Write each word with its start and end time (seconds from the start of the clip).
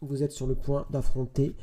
vous 0.00 0.22
êtes 0.22 0.32
sur 0.32 0.46
le 0.46 0.54
point 0.54 0.86
d'affronter 0.90 1.54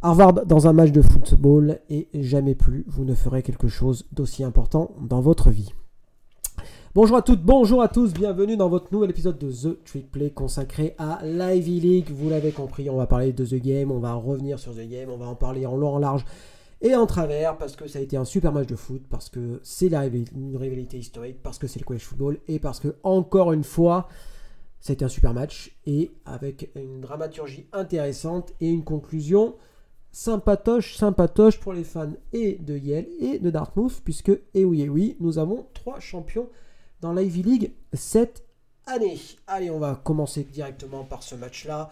Harvard 0.00 0.46
dans 0.46 0.66
un 0.66 0.72
match 0.72 0.92
de 0.92 1.02
football 1.02 1.78
et 1.90 2.08
jamais 2.14 2.54
plus 2.54 2.84
vous 2.88 3.04
ne 3.04 3.14
ferez 3.14 3.42
quelque 3.42 3.68
chose 3.68 4.06
d'aussi 4.12 4.44
important 4.44 4.92
dans 5.00 5.20
votre 5.20 5.50
vie. 5.50 5.72
Bonjour 6.94 7.16
à 7.16 7.22
toutes, 7.22 7.42
bonjour 7.42 7.82
à 7.82 7.88
tous, 7.88 8.12
bienvenue 8.12 8.56
dans 8.56 8.68
votre 8.68 8.92
nouvel 8.92 9.10
épisode 9.10 9.38
de 9.38 9.50
The 9.50 9.82
Trick 9.84 10.10
Play 10.10 10.30
consacré 10.30 10.94
à 10.98 11.20
l'Ivy 11.24 11.80
League. 11.80 12.10
Vous 12.10 12.28
l'avez 12.28 12.52
compris, 12.52 12.90
on 12.90 12.96
va 12.96 13.06
parler 13.06 13.32
de 13.32 13.44
The 13.44 13.62
Game, 13.62 13.90
on 13.90 13.98
va 13.98 14.14
revenir 14.14 14.58
sur 14.58 14.74
The 14.74 14.88
Game, 14.88 15.08
on 15.10 15.16
va 15.16 15.26
en 15.26 15.34
parler 15.34 15.64
en 15.66 15.76
long, 15.76 15.94
en 15.94 15.98
large 15.98 16.24
et 16.82 16.96
en 16.96 17.06
travers 17.06 17.56
parce 17.56 17.76
que 17.76 17.86
ça 17.86 18.00
a 18.00 18.02
été 18.02 18.16
un 18.16 18.24
super 18.24 18.52
match 18.52 18.66
de 18.66 18.76
foot, 18.76 19.02
parce 19.08 19.28
que 19.28 19.60
c'est 19.62 19.86
une 19.86 20.56
rivalité 20.56 20.98
historique, 20.98 21.42
parce 21.42 21.58
que 21.58 21.66
c'est 21.66 21.78
le 21.78 21.84
college 21.84 22.02
football 22.02 22.38
et 22.48 22.58
parce 22.58 22.80
que, 22.80 22.96
encore 23.04 23.52
une 23.52 23.64
fois, 23.64 24.08
c'était 24.82 25.04
un 25.04 25.08
super 25.08 25.32
match 25.32 25.76
et 25.86 26.10
avec 26.26 26.70
une 26.74 27.00
dramaturgie 27.00 27.66
intéressante 27.72 28.52
et 28.60 28.68
une 28.68 28.82
conclusion 28.82 29.54
sympatoche, 30.10 30.96
sympatoche 30.96 31.60
pour 31.60 31.72
les 31.72 31.84
fans 31.84 32.12
et 32.32 32.56
de 32.56 32.76
Yale 32.76 33.06
et 33.20 33.38
de 33.38 33.48
Dartmouth, 33.48 34.02
puisque, 34.04 34.30
et 34.30 34.42
eh 34.54 34.64
oui, 34.64 34.80
et 34.80 34.84
eh 34.84 34.88
oui, 34.88 35.16
nous 35.20 35.38
avons 35.38 35.68
trois 35.72 36.00
champions 36.00 36.48
dans 37.00 37.14
l'Ivy 37.14 37.44
League 37.44 37.72
cette 37.92 38.44
année. 38.86 39.20
Allez, 39.46 39.70
on 39.70 39.78
va 39.78 39.94
commencer 39.94 40.42
directement 40.42 41.04
par 41.04 41.22
ce 41.22 41.36
match-là. 41.36 41.88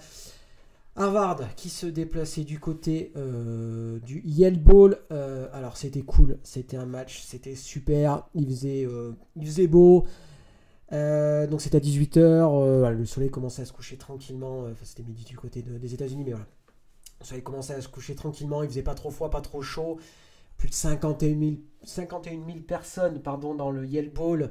Harvard 0.97 1.55
qui 1.55 1.69
se 1.69 1.87
déplaçait 1.87 2.43
du 2.43 2.59
côté 2.59 3.13
euh, 3.17 4.01
du 4.01 4.21
Yale 4.25 4.59
Bowl. 4.59 4.99
Euh, 5.13 5.47
alors 5.53 5.77
c'était 5.77 6.03
cool, 6.03 6.39
c'était 6.43 6.77
un 6.77 6.87
match, 6.87 7.23
c'était 7.23 7.55
super, 7.55 8.27
il 8.35 8.53
euh, 8.65 9.13
il 9.37 9.47
faisait 9.47 9.69
beau. 9.69 10.05
Donc 10.91 11.61
c'était 11.61 11.77
à 11.77 11.81
18h, 11.81 12.91
le 12.91 13.07
soleil 13.07 13.31
commençait 13.31 13.63
à 13.63 13.65
se 13.65 13.73
coucher 13.73 13.97
tranquillement. 13.97 14.65
Enfin 14.65 14.85
c'était 14.85 15.03
midi 15.03 15.25
du 15.25 15.37
côté 15.37 15.63
des 15.63 15.95
États-Unis, 15.95 16.25
mais 16.25 16.33
voilà. 16.33 16.47
Le 17.21 17.27
soleil 17.27 17.43
commençait 17.43 17.75
à 17.75 17.81
se 17.81 17.89
coucher 17.89 18.15
tranquillement, 18.15 18.63
il 18.63 18.69
faisait 18.69 18.83
pas 18.83 18.95
trop 18.95 19.11
froid, 19.11 19.31
pas 19.31 19.43
trop 19.43 19.63
chaud. 19.63 19.99
Plus 20.57 20.69
de 20.69 20.75
51 20.75 21.39
000, 21.39 21.53
51 21.85 22.33
000 22.33 22.59
personnes 22.67 23.21
pardon, 23.21 23.55
dans 23.55 23.71
le 23.71 23.87
Yale 23.87 24.11
Bowl. 24.11 24.51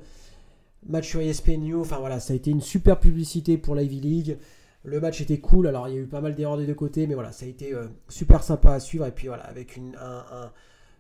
Match 0.87 1.09
sur 1.09 1.19
ESPN 1.19 1.73
enfin 1.75 1.97
voilà, 1.99 2.19
ça 2.19 2.33
a 2.33 2.35
été 2.35 2.51
une 2.51 2.61
super 2.61 2.99
publicité 2.99 3.57
pour 3.57 3.75
l'Ivy 3.75 3.99
League. 3.99 4.37
Le 4.83 5.01
match 5.01 5.19
était 5.19 5.39
cool, 5.39 5.67
alors 5.67 5.89
il 5.89 5.95
y 5.95 5.97
a 5.97 6.01
eu 6.01 6.07
pas 6.07 6.21
mal 6.21 6.35
d'erreurs 6.35 6.57
des 6.57 6.65
deux 6.65 6.73
côtés, 6.73 7.05
mais 7.05 7.15
voilà, 7.15 7.33
ça 7.33 7.45
a 7.45 7.49
été 7.49 7.73
euh, 7.73 7.87
super 8.07 8.43
sympa 8.43 8.71
à 8.71 8.79
suivre. 8.79 9.05
Et 9.05 9.11
puis 9.11 9.27
voilà, 9.27 9.43
avec 9.43 9.75
une, 9.75 9.97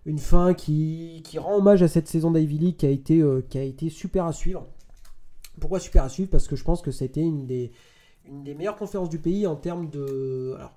une 0.05 0.19
fin 0.19 0.53
qui, 0.53 1.23
rend 1.37 1.57
hommage 1.57 1.81
à 1.81 1.87
cette 1.87 2.07
saison 2.07 2.31
d'Ivy 2.31 2.57
League 2.57 2.75
qui 2.75 2.85
a, 2.85 2.89
été, 2.89 3.21
euh, 3.21 3.41
qui 3.47 3.57
a 3.57 3.63
été 3.63 3.89
super 3.89 4.25
à 4.25 4.33
suivre. 4.33 4.67
Pourquoi 5.59 5.79
super 5.79 6.03
à 6.03 6.09
suivre 6.09 6.29
Parce 6.29 6.47
que 6.47 6.55
je 6.55 6.63
pense 6.63 6.81
que 6.81 6.91
été 7.03 7.21
une 7.21 7.45
des, 7.45 7.71
une 8.25 8.43
des 8.43 8.55
meilleures 8.55 8.77
conférences 8.77 9.09
du 9.09 9.19
pays 9.19 9.47
en 9.47 9.55
termes 9.55 9.89
de. 9.89 10.53
Alors, 10.55 10.73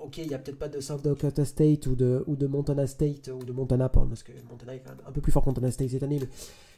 ok, 0.00 0.18
il 0.18 0.28
n'y 0.28 0.34
a 0.34 0.38
peut-être 0.38 0.58
pas 0.58 0.68
de 0.68 0.80
South 0.80 1.02
Dakota 1.02 1.44
State 1.44 1.86
ou 1.86 1.94
de, 1.94 2.24
ou 2.26 2.36
de 2.36 2.46
Montana 2.46 2.86
State 2.86 3.28
ou 3.28 3.44
de 3.44 3.52
Montana, 3.52 3.88
parce 3.88 4.22
que 4.22 4.32
Montana 4.50 4.74
est 4.74 4.84
un 5.06 5.12
peu 5.12 5.20
plus 5.20 5.32
fort 5.32 5.42
que 5.42 5.48
Montana 5.48 5.70
State 5.70 5.90
cette 5.90 6.02
année, 6.02 6.18
mais 6.20 6.28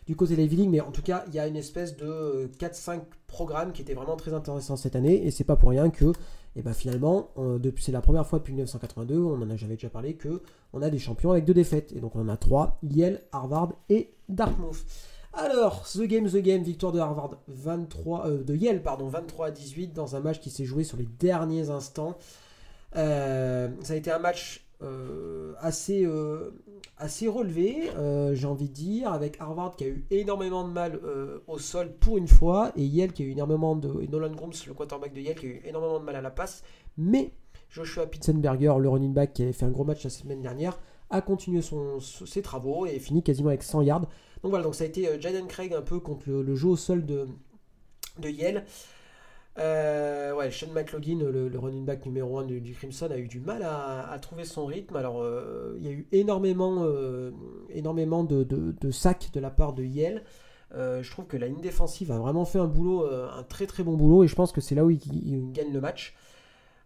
du 0.06 0.16
côté 0.16 0.34
de 0.34 0.40
l'Ivy 0.40 0.66
mais 0.68 0.80
en 0.80 0.90
tout 0.90 1.02
cas, 1.02 1.24
il 1.28 1.34
y 1.34 1.38
a 1.38 1.46
une 1.46 1.56
espèce 1.56 1.96
de 1.96 2.50
4-5 2.58 3.00
programmes 3.26 3.72
qui 3.72 3.82
étaient 3.82 3.94
vraiment 3.94 4.16
très 4.16 4.34
intéressants 4.34 4.76
cette 4.76 4.96
année, 4.96 5.26
et 5.26 5.30
c'est 5.30 5.44
pas 5.44 5.56
pour 5.56 5.70
rien 5.70 5.90
que, 5.90 6.06
et 6.06 6.12
eh 6.56 6.62
ben 6.62 6.72
finalement, 6.72 7.30
c'est 7.78 7.92
la 7.92 8.00
première 8.00 8.26
fois 8.26 8.40
depuis 8.40 8.52
1982, 8.52 9.18
on 9.18 9.40
en 9.40 9.50
a 9.50 9.56
jamais 9.56 9.74
déjà 9.74 9.90
parlé, 9.90 10.14
que 10.14 10.42
on 10.72 10.82
a 10.82 10.90
des 10.90 10.98
champions 10.98 11.30
avec 11.30 11.44
deux 11.44 11.54
défaites, 11.54 11.92
et 11.92 12.00
donc 12.00 12.16
on 12.16 12.22
en 12.22 12.28
a 12.28 12.36
trois, 12.36 12.78
Yale, 12.82 13.20
Harvard 13.32 13.74
et 13.88 14.14
Dartmouth. 14.28 14.84
Alors, 15.32 15.84
The 15.86 16.02
Game, 16.02 16.28
The 16.28 16.38
Game, 16.38 16.62
victoire 16.62 16.92
de 16.92 16.98
Harvard 16.98 17.36
23, 17.46 18.26
euh, 18.26 18.42
de 18.42 18.56
Yale, 18.56 18.82
pardon, 18.82 19.06
23 19.06 19.46
à 19.46 19.50
18 19.52 19.92
dans 19.92 20.16
un 20.16 20.20
match 20.20 20.40
qui 20.40 20.50
s'est 20.50 20.64
joué 20.64 20.82
sur 20.82 20.96
les 20.96 21.06
derniers 21.06 21.70
instants. 21.70 22.18
Euh, 22.96 23.68
ça 23.82 23.92
a 23.92 23.96
été 23.96 24.10
un 24.10 24.18
match 24.18 24.66
euh, 24.82 25.54
assez, 25.60 26.04
relevé, 27.28 27.90
j'ai 28.34 28.46
envie 28.46 28.68
de 28.68 28.74
dire, 28.74 29.12
avec 29.12 29.40
Harvard 29.40 29.76
qui 29.76 29.84
a 29.84 29.88
eu 29.88 30.04
énormément 30.10 30.66
de 30.66 30.72
mal 30.72 31.00
au 31.46 31.58
sol 31.58 31.92
pour 32.00 32.18
une 32.18 32.28
fois, 32.28 32.72
et 32.76 32.84
Yale 32.84 33.12
qui 33.12 33.22
a 33.22 33.26
eu 33.26 33.30
énormément 33.30 33.76
de. 33.76 33.88
Nolan 34.10 34.32
Grooms, 34.32 34.52
le 34.66 34.74
quarterback 34.74 35.12
de 35.12 35.20
Yale, 35.20 35.36
qui 35.36 35.46
a 35.46 35.48
eu 35.50 35.62
énormément 35.64 36.00
de 36.00 36.04
mal 36.04 36.16
à 36.16 36.22
la 36.22 36.30
passe. 36.30 36.64
Mais 36.98 37.32
Joshua 37.68 38.06
Pitzenberger, 38.06 38.74
le 38.80 38.88
running 38.88 39.14
back 39.14 39.32
qui 39.32 39.42
avait 39.42 39.52
fait 39.52 39.64
un 39.64 39.70
gros 39.70 39.84
match 39.84 40.02
la 40.02 40.10
semaine 40.10 40.42
dernière, 40.42 40.76
a 41.08 41.20
continué 41.20 41.60
ses 42.00 42.42
travaux 42.42 42.86
et 42.86 42.98
fini 42.98 43.22
quasiment 43.22 43.48
avec 43.48 43.62
100 43.62 43.82
yards. 43.82 44.08
Donc 44.42 44.50
voilà, 44.50 44.64
donc 44.64 44.74
ça 44.74 44.84
a 44.84 44.86
été 44.86 45.20
Jaden 45.20 45.46
Craig 45.46 45.74
un 45.74 45.82
peu 45.82 46.00
contre 46.00 46.30
le, 46.30 46.54
jeu 46.54 46.68
au 46.68 46.76
sol 46.76 47.04
de, 47.04 47.28
de 48.18 48.28
Yale. 48.28 48.64
Euh, 49.58 50.32
ouais, 50.34 50.50
Sean 50.50 50.72
McLaughlin, 50.72 51.18
le, 51.18 51.58
running 51.58 51.84
back 51.84 52.06
numéro 52.06 52.38
1 52.38 52.46
du, 52.46 52.74
Crimson, 52.74 53.08
a 53.10 53.18
eu 53.18 53.26
du 53.26 53.40
mal 53.40 53.62
à, 53.62 54.16
trouver 54.20 54.44
son 54.44 54.64
rythme. 54.66 54.96
Alors, 54.96 55.22
euh, 55.22 55.76
il 55.78 55.86
y 55.86 55.88
a 55.88 55.92
eu 55.92 56.06
énormément, 56.12 56.84
euh, 56.84 57.30
énormément 57.70 58.24
de, 58.24 58.90
sacs 58.90 59.30
de 59.32 59.40
la 59.40 59.50
part 59.50 59.72
de 59.72 59.84
Yale. 59.84 60.22
je 60.72 61.10
trouve 61.10 61.26
que 61.26 61.36
la 61.36 61.48
ligne 61.48 61.60
défensive 61.60 62.12
a 62.12 62.18
vraiment 62.18 62.44
fait 62.44 62.58
un 62.58 62.66
boulot, 62.66 63.06
un 63.06 63.42
très 63.42 63.66
très 63.66 63.82
bon 63.82 63.96
boulot, 63.96 64.24
et 64.24 64.28
je 64.28 64.34
pense 64.34 64.52
que 64.52 64.60
c'est 64.60 64.74
là 64.74 64.84
où 64.84 64.90
il, 64.90 65.52
gagne 65.52 65.72
le 65.72 65.80
match. 65.80 66.14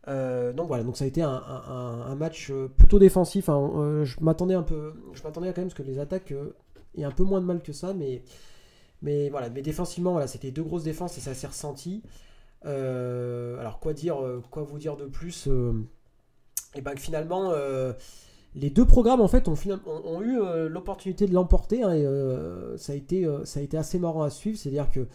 donc 0.06 0.66
voilà, 0.66 0.84
donc 0.84 0.96
ça 0.96 1.04
a 1.04 1.08
été 1.08 1.22
un, 1.22 2.14
match 2.16 2.50
plutôt 2.78 2.98
défensif. 2.98 3.48
Hein. 3.50 4.02
je 4.04 4.16
m'attendais 4.20 4.54
un 4.54 4.62
peu, 4.62 4.94
je 5.12 5.22
m'attendais 5.22 5.48
quand 5.48 5.60
même 5.60 5.68
parce 5.68 5.74
que 5.74 5.82
les 5.82 5.98
attaques 5.98 6.32
aient 6.96 7.04
un 7.04 7.10
peu 7.10 7.24
moins 7.24 7.40
de 7.40 7.46
mal 7.46 7.62
que 7.62 7.72
ça, 7.72 7.94
mais, 7.94 8.22
mais 9.02 9.28
voilà, 9.30 9.50
mais 9.50 9.62
défensivement, 9.62 10.12
voilà, 10.12 10.26
c'était 10.26 10.50
deux 10.50 10.62
grosses 10.62 10.84
défenses 10.84 11.18
et 11.18 11.20
ça 11.20 11.34
s'est 11.34 11.46
ressenti. 11.46 12.02
Euh, 12.66 13.58
alors 13.58 13.78
quoi 13.78 13.92
dire, 13.92 14.22
euh, 14.22 14.42
quoi 14.50 14.62
vous 14.62 14.78
dire 14.78 14.96
de 14.96 15.04
plus 15.04 15.46
Et 15.46 15.50
euh, 15.50 15.72
eh 16.76 16.80
ben 16.80 16.96
finalement 16.96 17.52
les 18.56 18.70
deux 18.70 18.84
programmes 18.84 19.20
en 19.20 19.28
fait 19.28 19.48
ont, 19.48 20.22
eu 20.22 20.38
l'opportunité 20.68 21.26
de 21.26 21.34
l'emporter 21.34 21.82
hein, 21.82 21.92
et 21.92 22.06
ça, 22.78 22.92
a 22.92 22.96
été, 22.96 23.28
ça 23.44 23.60
a 23.60 23.62
été 23.62 23.76
assez 23.76 23.98
marrant 23.98 24.22
à 24.22 24.30
suivre. 24.30 24.58
C'est-à-dire 24.58 24.88
que 24.90 25.08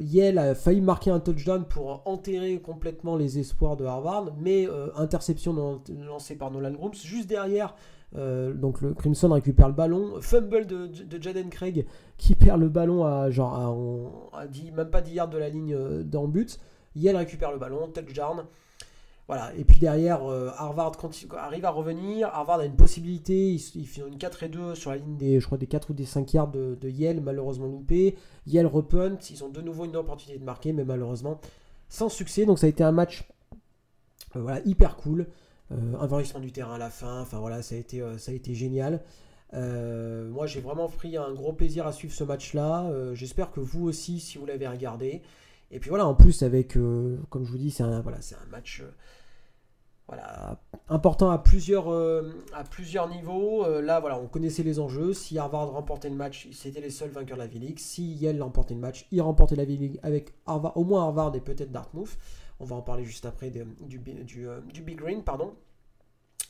Yale 0.00 0.38
a 0.38 0.54
failli 0.54 0.80
marquer 0.80 1.10
un 1.10 1.20
touchdown 1.20 1.64
pour 1.64 2.02
enterrer 2.06 2.60
complètement 2.60 3.16
les 3.16 3.38
espoirs 3.38 3.76
de 3.76 3.84
Harvard, 3.84 4.32
mais 4.40 4.68
interception 4.96 5.80
lancée 6.06 6.36
par 6.36 6.50
Nolan 6.50 6.72
Grooms. 6.72 6.94
Juste 6.94 7.28
derrière, 7.28 7.74
donc 8.14 8.80
le 8.80 8.94
Crimson 8.94 9.30
récupère 9.30 9.68
le 9.68 9.74
ballon, 9.74 10.20
fumble 10.20 10.66
de, 10.66 10.86
de, 10.86 11.22
Jaden 11.22 11.50
Craig 11.50 11.86
qui 12.16 12.34
perd 12.34 12.60
le 12.60 12.68
ballon 12.68 13.04
à 13.04 13.30
genre 13.30 14.30
à, 14.32 14.44
même 14.46 14.90
pas 14.90 15.00
10 15.00 15.12
yards 15.12 15.28
de 15.28 15.38
la 15.38 15.48
ligne 15.48 15.74
euh, 15.74 16.02
d'en 16.02 16.28
but. 16.28 16.58
Yale 16.96 17.16
récupère 17.16 17.50
le 17.50 17.58
ballon, 17.58 17.88
touchdown. 17.88 18.44
Voilà, 19.26 19.54
et 19.56 19.64
puis 19.64 19.80
derrière, 19.80 20.30
euh, 20.30 20.50
Harvard 20.56 20.92
arrive 21.38 21.64
à 21.64 21.70
revenir. 21.70 22.28
Harvard 22.28 22.60
a 22.60 22.66
une 22.66 22.76
possibilité, 22.76 23.54
ils, 23.54 23.86
font 23.86 24.06
une 24.06 24.18
4 24.18 24.42
et 24.42 24.48
2 24.48 24.74
sur 24.74 24.90
la 24.90 24.98
ligne 24.98 25.16
des, 25.16 25.40
des 25.58 25.66
4 25.66 25.90
ou 25.90 25.94
des 25.94 26.04
5 26.04 26.34
yards 26.34 26.48
de, 26.48 26.88
Yale, 26.88 27.20
malheureusement 27.20 27.66
loupé. 27.66 28.16
Yale 28.46 28.66
repunt, 28.66 29.16
ils 29.30 29.42
ont 29.42 29.48
de 29.48 29.62
nouveau 29.62 29.86
une 29.86 29.96
opportunité 29.96 30.38
de 30.38 30.44
marquer, 30.44 30.72
mais 30.72 30.84
malheureusement 30.84 31.40
sans 31.88 32.08
succès. 32.08 32.44
Donc 32.44 32.58
ça 32.58 32.66
a 32.66 32.68
été 32.68 32.84
un 32.84 32.92
match 32.92 33.26
euh, 34.36 34.42
voilà, 34.42 34.60
hyper 34.64 34.96
cool. 34.96 35.26
Envahissement 35.70 36.40
du 36.40 36.52
terrain 36.52 36.74
à 36.74 36.78
la 36.78 36.90
fin, 36.90 37.22
enfin 37.22 37.38
voilà, 37.38 37.62
ça 37.62 37.74
a 37.74 37.78
été, 37.78 38.02
ça 38.18 38.32
a 38.32 38.34
été 38.34 38.54
génial. 38.54 39.02
Euh, 39.54 40.28
moi, 40.30 40.46
j'ai 40.46 40.60
vraiment 40.60 40.88
pris 40.88 41.16
un 41.16 41.32
gros 41.32 41.52
plaisir 41.52 41.86
à 41.86 41.92
suivre 41.92 42.14
ce 42.14 42.24
match-là. 42.24 42.84
Euh, 42.86 43.14
j'espère 43.14 43.50
que 43.50 43.60
vous 43.60 43.86
aussi, 43.86 44.20
si 44.20 44.38
vous 44.38 44.46
l'avez 44.46 44.66
regardé. 44.66 45.22
Et 45.70 45.78
puis 45.78 45.90
voilà, 45.90 46.06
en 46.06 46.14
plus, 46.14 46.42
avec, 46.42 46.76
euh, 46.76 47.18
comme 47.30 47.44
je 47.44 47.50
vous 47.50 47.58
dis, 47.58 47.70
c'est 47.70 47.82
un, 47.82 48.00
voilà, 48.00 48.18
un 48.18 48.50
match 48.50 48.82
voilà, 50.06 50.60
important 50.88 51.30
à 51.30 51.38
plusieurs, 51.38 51.88
à 51.88 52.64
plusieurs 52.64 53.08
niveaux. 53.08 53.66
là, 53.80 54.00
voilà, 54.00 54.18
on 54.18 54.26
connaissait 54.26 54.62
les 54.62 54.78
enjeux. 54.78 55.14
Si 55.14 55.38
Harvard 55.38 55.70
remportait 55.72 56.10
le 56.10 56.14
match, 56.14 56.48
c'était 56.52 56.82
les 56.82 56.90
seuls 56.90 57.08
vainqueurs 57.08 57.38
de 57.38 57.42
la 57.42 57.48
V-League. 57.48 57.78
Si 57.78 58.14
Yale 58.16 58.42
remportait 58.42 58.74
le 58.74 58.80
match, 58.80 59.06
il 59.12 59.22
remportait 59.22 59.56
la 59.56 59.64
V-League 59.64 59.98
avec 60.02 60.34
Harvard, 60.44 60.76
au 60.76 60.84
moins 60.84 61.04
Harvard 61.04 61.34
et 61.34 61.40
peut-être 61.40 61.72
Dartmouth. 61.72 62.18
On 62.60 62.64
va 62.64 62.76
en 62.76 62.82
parler 62.82 63.04
juste 63.04 63.26
après 63.26 63.50
du, 63.50 63.64
du, 63.80 63.98
Big 64.82 64.96
Green, 64.96 65.22
pardon. 65.22 65.54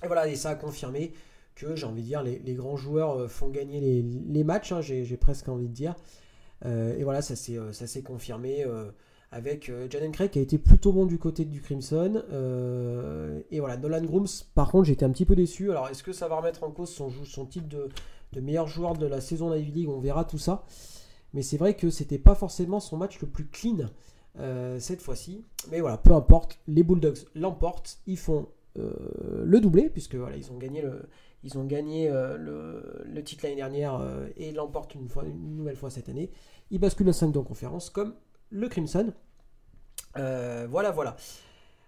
Et 0.02 0.06
voilà, 0.06 0.28
et 0.28 0.36
ça 0.36 0.50
a 0.50 0.54
confirmé 0.54 1.12
que 1.54 1.76
j'ai 1.76 1.86
envie 1.86 2.02
de 2.02 2.06
dire 2.06 2.22
les, 2.22 2.54
grands 2.54 2.76
joueurs 2.76 3.18
euh, 3.18 3.28
font 3.28 3.48
gagner 3.48 3.80
les, 3.80 4.44
matchs, 4.44 4.72
hein, 4.72 4.80
j'ai 4.80 5.16
presque 5.16 5.48
envie 5.48 5.68
de 5.68 5.72
dire. 5.72 5.94
Euh, 6.64 6.96
et 6.96 7.04
voilà, 7.04 7.22
ça 7.22 7.36
s'est 7.36 7.56
euh, 7.56 8.02
confirmé 8.04 8.64
avec 9.30 9.72
Jaden 9.90 10.12
Craig 10.12 10.30
qui 10.30 10.38
a 10.38 10.42
été 10.42 10.58
plutôt 10.58 10.92
bon 10.92 11.06
du 11.06 11.18
côté 11.18 11.44
du 11.44 11.60
Crimson. 11.60 12.22
et 13.50 13.60
voilà, 13.60 13.76
Nolan 13.76 14.04
Grooms, 14.04 14.28
par 14.54 14.70
contre, 14.70 14.84
j'étais 14.84 15.04
un 15.04 15.10
petit 15.10 15.24
peu 15.24 15.34
déçu. 15.34 15.70
Alors, 15.70 15.88
est-ce 15.88 16.02
que 16.02 16.12
ça 16.12 16.28
va 16.28 16.36
remettre 16.36 16.62
en 16.64 16.70
cause 16.70 16.90
son, 16.90 17.46
titre 17.46 17.68
de, 17.68 18.40
meilleur 18.40 18.66
joueur 18.66 18.94
de 18.94 19.06
la 19.06 19.20
saison 19.20 19.52
Ivy 19.54 19.72
League? 19.72 19.88
On 19.88 20.00
verra 20.00 20.24
tout 20.24 20.38
ça. 20.38 20.64
Mais 21.32 21.42
c'est 21.42 21.56
vrai 21.56 21.74
que 21.74 21.90
c'était 21.90 22.18
pas 22.18 22.36
forcément 22.36 22.78
son 22.78 22.96
match 22.96 23.20
le 23.20 23.26
plus 23.26 23.46
clean 23.46 23.88
cette 24.78 25.00
fois-ci. 25.00 25.44
Mais 25.70 25.81
voilà, 25.81 25.98
peu 25.98 26.12
importe, 26.12 26.58
les 26.66 26.82
Bulldogs 26.82 27.19
l'emportent. 27.34 27.98
Ils 28.06 28.19
font 28.19 28.48
le 28.76 29.60
doublé, 29.60 29.88
puisque 29.88 30.16
voilà, 30.16 30.36
ils 30.36 30.50
ont 30.50 30.58
gagné 30.58 30.82
le, 30.82 31.02
ils 31.44 31.58
ont 31.58 31.64
gagné 31.64 32.08
euh, 32.08 32.36
le, 33.04 33.22
titre 33.22 33.44
l'année 33.44 33.56
dernière 33.56 34.00
euh, 34.00 34.26
et 34.36 34.50
l'emportent 34.50 34.94
une, 34.94 35.06
nouvelle 35.56 35.76
fois 35.76 35.90
cette 35.90 36.08
année. 36.08 36.31
Ils 36.70 36.81
basculent 36.81 37.06
le 37.06 37.12
5 37.12 37.31
de 37.31 37.38
conférence 37.38 37.90
comme 37.90 38.14
le 38.50 38.69
Crimson. 38.69 39.12
Euh, 40.16 40.66
voilà, 40.69 40.90
voilà. 40.90 41.16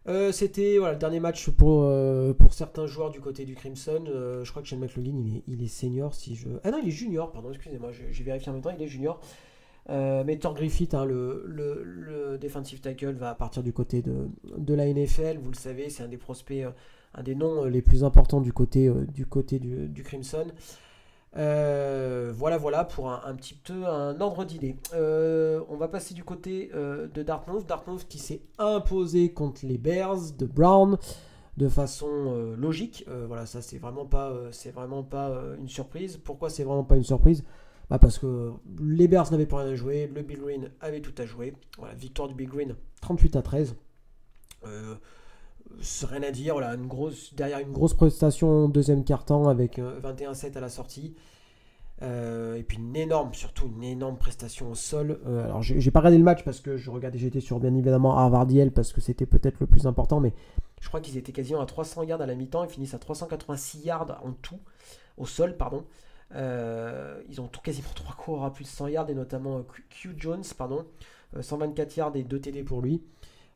Euh, 0.08 0.30
c'était 0.30 0.78
voilà, 0.78 0.92
le 0.92 0.98
dernier 0.98 1.18
match 1.18 1.50
pour, 1.50 1.82
euh, 1.82 2.32
pour 2.32 2.54
certains 2.54 2.86
joueurs 2.86 3.10
du 3.10 3.20
côté 3.20 3.44
du 3.44 3.54
Crimson. 3.54 4.04
Euh, 4.06 4.44
je 4.44 4.50
crois 4.50 4.62
que 4.62 4.68
Shane 4.68 4.78
McLaughlin, 4.78 5.16
il 5.18 5.36
est, 5.38 5.42
il 5.48 5.62
est 5.64 5.68
senior. 5.68 6.14
si 6.14 6.36
je 6.36 6.48
Ah 6.62 6.70
non, 6.70 6.78
il 6.80 6.88
est 6.88 6.92
junior, 6.92 7.32
pardon, 7.32 7.50
excusez-moi, 7.50 7.90
j'ai 7.92 8.24
vérifié 8.24 8.50
en 8.50 8.52
même 8.52 8.62
temps, 8.62 8.74
il 8.76 8.82
est 8.82 8.88
junior. 8.88 9.20
Mais 9.88 10.38
Thor 10.38 10.54
Griffith, 10.54 10.94
hein, 10.94 11.04
le, 11.04 12.38
defensive 12.40 12.80
tackle, 12.80 13.12
va 13.14 13.34
partir 13.34 13.62
du 13.62 13.72
côté 13.72 14.02
de, 14.02 14.74
la 14.74 14.86
NFL. 14.86 15.38
Vous 15.38 15.50
le 15.50 15.56
savez, 15.56 15.90
c'est 15.90 16.02
un 16.02 16.08
des 16.08 16.16
prospects, 16.16 16.64
un 17.14 17.22
des 17.22 17.34
noms 17.34 17.64
les 17.64 17.82
plus 17.82 18.04
importants 18.04 18.40
du 18.40 18.52
côté, 18.52 18.90
du, 19.08 20.02
Crimson. 20.02 20.46
Euh, 21.38 22.32
voilà, 22.34 22.56
voilà 22.56 22.84
pour 22.84 23.10
un, 23.10 23.34
petit 23.34 23.54
peu 23.54 23.86
un 23.86 24.20
ordre 24.20 24.44
d'idée. 24.44 24.76
Euh, 24.94 25.60
on 25.68 25.76
va 25.76 25.88
passer 25.88 26.14
du 26.14 26.24
côté 26.24 26.70
euh, 26.74 27.08
de 27.08 27.22
Dartmouth. 27.22 27.66
Dartmouth 27.66 28.06
qui 28.08 28.18
s'est 28.18 28.40
imposé 28.58 29.32
contre 29.32 29.66
les 29.66 29.78
Bears 29.78 30.32
de 30.38 30.46
Brown 30.46 30.96
de 31.56 31.68
façon 31.68 32.54
logique. 32.58 33.06
voilà, 33.28 33.46
ça 33.46 33.62
c'est 33.62 33.78
vraiment 33.78 34.04
pas 34.04 35.32
une 35.58 35.68
surprise. 35.68 36.18
Pourquoi 36.18 36.50
c'est 36.50 36.64
vraiment 36.64 36.84
pas 36.84 36.96
une 36.96 37.04
surprise? 37.04 37.44
Bah 37.90 37.98
Parce 37.98 38.18
que 38.18 38.52
les 38.80 39.08
Bears 39.08 39.30
n'avaient 39.30 39.46
pas 39.46 39.62
rien 39.62 39.72
à 39.72 39.74
jouer, 39.74 40.10
le 40.12 40.22
Big 40.22 40.40
Green 40.40 40.70
avait 40.80 41.00
tout 41.00 41.14
à 41.18 41.26
jouer. 41.26 41.54
Voilà, 41.78 41.94
victoire 41.94 42.28
du 42.28 42.34
Big 42.34 42.48
Green 42.48 42.74
38 43.00 43.36
à 43.36 43.42
13 43.42 43.76
rien 46.04 46.22
à 46.22 46.30
dire. 46.30 46.54
Voilà, 46.54 46.74
une 46.74 46.86
grosse, 46.86 47.34
derrière 47.34 47.58
une 47.58 47.72
grosse 47.72 47.94
prestation 47.94 48.68
deuxième 48.68 49.04
quart-temps 49.04 49.48
avec 49.48 49.78
21-7 49.78 49.80
euh, 49.80 50.58
à 50.58 50.60
la 50.60 50.68
sortie. 50.68 51.14
Euh, 52.02 52.56
et 52.56 52.62
puis 52.62 52.76
une 52.76 52.94
énorme, 52.94 53.32
surtout 53.32 53.72
une 53.74 53.82
énorme 53.82 54.18
prestation 54.18 54.70
au 54.70 54.74
sol. 54.74 55.18
Euh, 55.26 55.44
alors 55.44 55.62
j'ai 55.62 55.90
pas 55.90 56.00
regardé 56.00 56.18
le 56.18 56.24
match 56.24 56.44
parce 56.44 56.60
que 56.60 56.76
je 56.76 56.90
regardais, 56.90 57.18
j'étais 57.18 57.40
sur 57.40 57.58
bien 57.58 57.74
évidemment 57.74 58.18
Harvardiel 58.18 58.70
parce 58.70 58.92
que 58.92 59.00
c'était 59.00 59.24
peut-être 59.24 59.60
le 59.60 59.66
plus 59.66 59.86
important, 59.86 60.20
mais 60.20 60.34
je 60.80 60.88
crois 60.88 61.00
qu'ils 61.00 61.16
étaient 61.16 61.32
quasiment 61.32 61.60
à 61.60 61.66
300 61.66 62.02
yards 62.02 62.20
à 62.20 62.26
la 62.26 62.34
mi-temps, 62.34 62.64
ils 62.64 62.70
finissent 62.70 62.92
à 62.92 62.98
386 62.98 63.78
yards 63.86 64.20
en 64.22 64.32
tout, 64.32 64.58
au 65.16 65.24
sol, 65.24 65.56
pardon. 65.56 65.84
Ils 67.36 67.40
ont 67.40 67.48
quasiment 67.62 67.88
trois 67.94 68.14
coureurs 68.14 68.44
à 68.44 68.52
plus 68.52 68.64
de 68.64 68.68
100 68.68 68.88
yards 68.88 69.10
et 69.10 69.14
notamment 69.14 69.62
Q 69.90 70.14
Jones, 70.16 70.44
pardon, 70.56 70.86
124 71.38 71.96
yards 71.96 72.16
et 72.16 72.22
2 72.22 72.40
TD 72.40 72.62
pour 72.62 72.80
lui. 72.80 73.02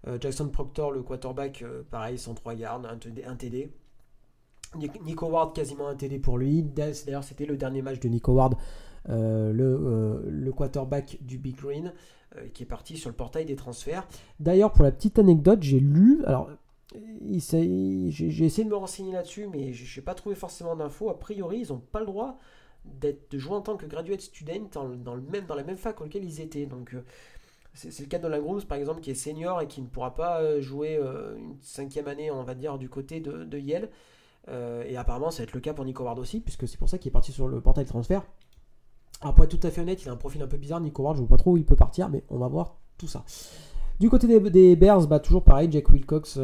Euh, 0.07 0.19
Jackson 0.21 0.49
Proctor, 0.49 0.93
le 0.93 1.03
quarterback, 1.03 1.63
euh, 1.63 1.83
pareil, 1.91 2.19
103 2.19 2.55
yards, 2.55 2.83
un 2.87 3.37
TD. 3.37 3.71
Nico 5.05 5.27
Ward, 5.27 5.55
quasiment 5.55 5.89
un 5.89 5.97
TD 5.97 6.19
pour 6.19 6.39
lui. 6.39 6.63
D'ailleurs, 6.63 7.25
c'était 7.25 7.47
le 7.47 7.57
dernier 7.57 7.83
match 7.83 7.99
de 7.99 8.09
Nico 8.09 8.33
Ward, 8.33 8.55
euh, 9.09 9.53
le, 9.53 10.53
quarterback 10.53 11.19
du 11.23 11.39
Big 11.39 11.57
Green, 11.57 11.93
qui 12.55 12.63
est 12.63 12.67
parti 12.67 12.97
sur 12.97 13.11
le 13.11 13.17
portail 13.17 13.45
des 13.45 13.57
transferts. 13.57 14.07
D'ailleurs, 14.39 14.73
pour 14.73 14.85
la 14.85 14.93
petite 14.93 15.19
anecdote, 15.19 15.61
j'ai 15.63 15.81
lu. 15.81 16.23
Alors, 16.25 16.51
j'ai 16.95 17.37
essayé 17.37 18.65
de 18.65 18.69
me 18.69 18.77
renseigner 18.77 19.13
là-dessus, 19.13 19.49
mais 19.49 19.73
je 19.73 19.99
n'ai 19.99 20.05
pas 20.05 20.15
trouvé 20.15 20.37
forcément 20.37 20.77
d'infos. 20.77 21.11
A 21.11 21.19
priori, 21.19 21.63
ils 21.63 21.73
n'ont 21.73 21.81
pas 21.81 21.99
le 21.99 22.07
droit 22.07 22.39
de 22.85 23.39
jouer 23.39 23.55
en 23.55 23.63
tant 23.63 23.77
que 23.77 23.87
graduate 23.87 24.21
student 24.21 24.69
dans, 24.73 25.15
le 25.15 25.23
même, 25.23 25.47
dans 25.47 25.55
la 25.55 25.65
même 25.65 25.77
fac 25.77 26.01
auquel 26.01 26.25
ils 26.25 26.41
étaient. 26.41 26.67
Donc, 26.67 26.95
c'est 27.75 28.01
le 28.01 28.07
cas 28.07 28.19
de 28.19 28.25
Nolan 28.25 28.43
Grooms, 28.43 28.63
par 28.63 28.79
exemple, 28.79 29.01
qui 29.01 29.11
est 29.11 29.15
senior 29.15 29.61
et 29.61 29.67
qui 29.67 29.81
ne 29.81 29.87
pourra 29.87 30.15
pas 30.15 30.41
euh, 30.41 30.61
jouer 30.61 30.97
euh, 30.97 31.37
une 31.37 31.57
cinquième 31.61 32.09
année, 32.09 32.31
on 32.31 32.43
va 32.43 32.55
dire, 32.55 32.79
du 32.79 32.89
côté 32.89 33.21
de, 33.21 33.59
Yale. 33.59 33.89
Euh, 34.49 34.83
et 34.89 34.97
apparemment, 34.97 35.31
ça 35.31 35.39
va 35.39 35.45
être 35.45 35.53
le 35.53 35.61
cas 35.61 35.73
pour 35.73 35.85
Nico 35.85 36.03
Ward 36.03 36.19
aussi, 36.19 36.41
puisque 36.41 36.67
c'est 36.67 36.79
pour 36.79 36.89
ça 36.89 36.99
qu'il 36.99 37.11
est 37.11 37.13
parti 37.13 37.31
sur 37.33 37.47
le 37.47 37.61
portail 37.61 37.85
de 37.85 37.89
transfert. 37.89 38.23
Alors, 39.21 39.35
pour 39.35 39.45
être 39.45 39.57
tout 39.57 39.67
à 39.67 39.71
fait 39.71 39.81
honnête, 39.81 40.03
il 40.03 40.09
a 40.09 40.13
un 40.13 40.17
profil 40.17 40.43
un 40.43 40.49
peu 40.49 40.57
bizarre, 40.57 40.81
Nico 40.81 41.03
Ward. 41.03 41.17
Je 41.17 41.23
ne 41.23 41.27
vois 41.27 41.37
pas 41.37 41.41
trop 41.41 41.53
où 41.53 41.57
il 41.57 41.65
peut 41.65 41.77
partir, 41.77 42.09
mais 42.09 42.25
on 42.29 42.39
va 42.39 42.49
voir 42.49 42.77
tout 42.99 43.09
ça. 43.09 43.25
Du 44.01 44.11
côté 44.11 44.27
des, 44.41 44.77
Bears, 44.77 45.07
bah, 45.07 45.21
toujours 45.21 45.45
pareil, 45.45 45.71
Jack 45.71 45.91
Wilcox, 45.91 46.41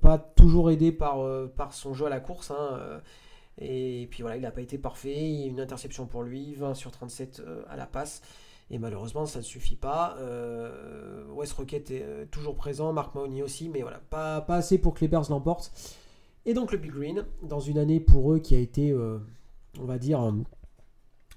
pas 0.00 0.18
toujours 0.18 0.70
aidé 0.70 0.92
par, 0.92 1.24
par 1.56 1.72
son 1.72 1.94
jeu 1.94 2.06
à 2.06 2.10
la 2.10 2.20
course. 2.20 2.50
Hein, 2.50 3.00
et 3.62 4.06
puis 4.10 4.22
voilà, 4.22 4.36
il 4.36 4.42
n'a 4.42 4.50
pas 4.50 4.60
été 4.60 4.78
parfait. 4.78 5.44
Une 5.46 5.60
interception 5.60 6.06
pour 6.06 6.22
lui, 6.22 6.54
20 6.54 6.74
sur 6.74 6.90
37 6.90 7.42
à 7.68 7.76
la 7.76 7.86
passe. 7.86 8.22
Et 8.72 8.78
malheureusement, 8.78 9.26
ça 9.26 9.40
ne 9.40 9.44
suffit 9.44 9.76
pas. 9.76 10.16
Euh, 10.18 11.26
West 11.28 11.52
Rocket 11.52 11.90
est 11.90 12.02
euh, 12.02 12.24
toujours 12.30 12.56
présent, 12.56 12.90
Mark 12.94 13.14
Mahoney 13.14 13.42
aussi, 13.42 13.68
mais 13.68 13.82
voilà, 13.82 14.00
pas, 14.08 14.42
assez 14.48 14.78
pour 14.78 14.94
que 14.94 15.00
les 15.00 15.08
Bears 15.08 15.26
l'emportent. 15.28 15.72
Et 16.46 16.54
donc 16.54 16.72
le 16.72 16.78
Big 16.78 16.90
Green, 16.90 17.26
dans 17.42 17.60
une 17.60 17.76
année 17.76 18.00
pour 18.00 18.32
eux 18.32 18.38
qui 18.38 18.54
a 18.54 18.58
été, 18.58 18.90
euh, 18.90 19.18
on 19.78 19.84
va 19.84 19.98
dire, 19.98 20.34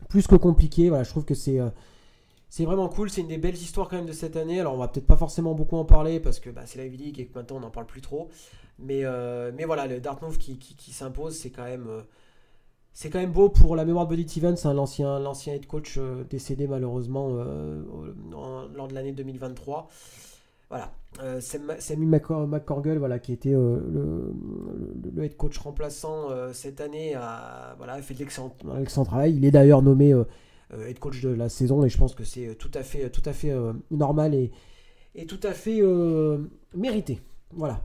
plus 0.07 0.27
que 0.27 0.35
compliquée. 0.35 0.87
Voilà, 0.87 1.03
je 1.03 1.09
trouve 1.09 1.25
que 1.25 1.35
c'est 1.35 1.59
c'est 2.49 2.65
vraiment 2.65 2.89
cool. 2.89 3.09
C'est 3.09 3.21
une 3.21 3.27
des 3.27 3.37
belles 3.37 3.55
histoires 3.55 3.89
quand 3.89 3.97
même 3.97 4.05
de 4.05 4.13
cette 4.13 4.35
année. 4.35 4.59
Alors 4.59 4.73
on 4.73 4.77
va 4.77 4.87
peut-être 4.87 5.07
pas 5.07 5.17
forcément 5.17 5.53
beaucoup 5.53 5.77
en 5.77 5.85
parler 5.85 6.19
parce 6.19 6.39
que 6.39 6.49
bah, 6.49 6.61
c'est 6.65 6.77
la 6.77 6.85
League 6.85 7.19
et 7.19 7.25
que 7.25 7.37
maintenant 7.37 7.57
on 7.57 7.61
n'en 7.61 7.71
parle 7.71 7.85
plus 7.87 8.01
trop. 8.01 8.29
Mais, 8.79 9.03
mais 9.53 9.63
voilà, 9.65 9.87
le 9.87 9.99
Dartmouth 10.01 10.37
qui, 10.37 10.91
s'impose, 10.91 11.35
c'est 11.37 11.49
quand 11.49 11.63
même 11.63 11.87
c'est 12.95 13.09
quand 13.09 13.19
même 13.19 13.33
beau 13.33 13.49
pour 13.49 13.75
la 13.75 13.83
mémoire 13.83 14.07
de 14.07 14.15
Buddy 14.15 14.27
Stevens, 14.27 14.55
hein, 14.63 14.73
l'ancien, 14.73 15.19
head 15.53 15.67
coach 15.67 15.97
euh, 15.97 16.23
décédé 16.29 16.65
malheureusement 16.65 17.27
euh, 17.29 17.83
lors 18.73 18.87
de 18.87 18.93
l'année 18.93 19.11
2023. 19.11 19.89
Voilà, 20.69 20.93
euh, 21.21 21.41
Sammy 21.41 22.05
McCorgle, 22.05 22.97
voilà, 22.97 23.19
qui 23.19 23.33
était 23.33 23.51
le, 23.51 24.33
head 25.21 25.35
coach 25.35 25.57
remplaçant 25.57 26.29
cette 26.53 26.79
année, 26.79 27.15
a, 27.15 27.75
voilà, 27.77 28.01
fait 28.01 28.13
de 28.13 28.19
l'excellent, 28.19 28.55
travail. 28.87 29.35
Il 29.35 29.43
est 29.43 29.51
d'ailleurs 29.51 29.81
nommé 29.81 30.13
head 30.73 30.99
coach 30.99 31.21
de 31.21 31.29
la 31.29 31.49
saison 31.49 31.83
et 31.83 31.89
je 31.89 31.97
pense 31.97 32.15
que 32.15 32.23
c'est 32.23 32.55
tout 32.55 32.71
à 32.73 32.83
fait, 32.83 33.09
tout 33.09 33.21
à 33.25 33.33
fait 33.33 33.53
normal 33.91 34.33
et, 34.33 34.51
et, 35.13 35.25
tout 35.25 35.39
à 35.43 35.51
fait 35.51 35.81
mérité. 36.73 37.21
Voilà. 37.51 37.81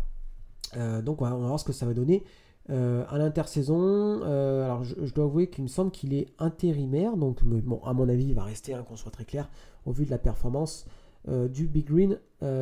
donc 1.02 1.22
on 1.22 1.24
va 1.24 1.34
voir 1.34 1.60
ce 1.60 1.64
que 1.64 1.72
ça 1.72 1.86
va 1.86 1.94
donner. 1.94 2.24
Euh, 2.70 3.04
à 3.08 3.18
l'intersaison, 3.18 4.20
euh, 4.22 4.64
alors 4.64 4.84
je, 4.84 5.12
dois 5.12 5.24
avouer 5.24 5.48
qu'il 5.48 5.64
me 5.64 5.68
semble 5.68 5.90
qu'il 5.90 6.14
est 6.14 6.28
intérimaire, 6.38 7.16
donc 7.16 7.42
bon, 7.42 7.80
à 7.84 7.92
mon 7.94 8.08
avis, 8.08 8.26
il 8.26 8.34
va 8.34 8.44
rester, 8.44 8.74
hein, 8.74 8.84
qu'on 8.86 8.96
soit 8.96 9.10
très 9.10 9.24
clair, 9.24 9.50
au 9.86 9.92
vu 9.92 10.04
de 10.04 10.10
la 10.10 10.18
performance 10.18 10.86
euh, 11.28 11.48
du 11.48 11.66
Big 11.66 11.86
Green 11.86 12.18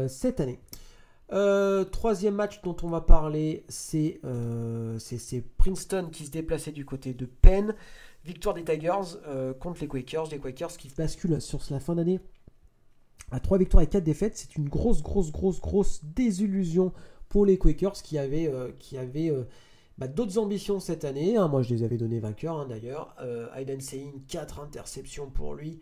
cette 0.09 0.41
année. 0.41 0.61
troisième 1.93 2.35
match 2.35 2.63
dont 2.63 2.77
on 2.83 2.89
va 2.89 3.03
parler, 3.03 3.65
c'est 3.69 4.21
Princeton 5.59 6.09
qui 6.11 6.25
se 6.25 6.31
déplaçait 6.31 6.73
du 6.73 6.87
côté 6.87 7.13
de 7.13 7.27
Penn. 7.27 7.75
Victoire 8.29 8.55
des 8.55 8.63
Tigers 8.63 9.19
contre 9.59 9.81
les 9.81 9.89
Quakers, 9.89 10.29
les 10.31 10.39
Quakers 10.39 10.77
qui 10.77 10.89
basculent 10.97 11.41
sur 11.41 11.61
la 11.71 11.81
fin 11.81 11.95
d'année 11.95 12.21
à 13.31 13.41
3 13.41 13.59
victoires 13.59 13.83
et 13.83 13.87
4 13.89 14.05
défaites. 14.05 14.37
C'est 14.37 14.57
une 14.57 14.69
grosse, 14.69 15.03
grosse, 15.03 15.33
grosse, 15.33 15.61
grosse 15.61 16.05
désillusion 16.05 16.93
pour 17.29 17.45
les 17.45 17.59
Quakers 17.59 17.95
qui 18.03 18.19
avaient, 18.19 18.53
qui 18.79 18.97
avaient 18.97 19.33
bah, 19.99 20.07
d'autres 20.07 20.39
ambitions 20.39 20.79
cette 20.79 21.05
année. 21.05 21.37
Hein. 21.37 21.49
moi, 21.49 21.63
je 21.63 21.75
les 21.75 21.83
avais 21.83 21.97
donné 21.97 22.21
vainqueurs 22.21 22.57
hein, 22.57 22.67
d'ailleurs. 22.69 23.15
Euh, 23.21 23.53
Aiden 23.55 23.81
Sein, 23.81 24.13
4 24.29 24.61
interceptions 24.61 25.29
pour 25.29 25.55
lui. 25.55 25.81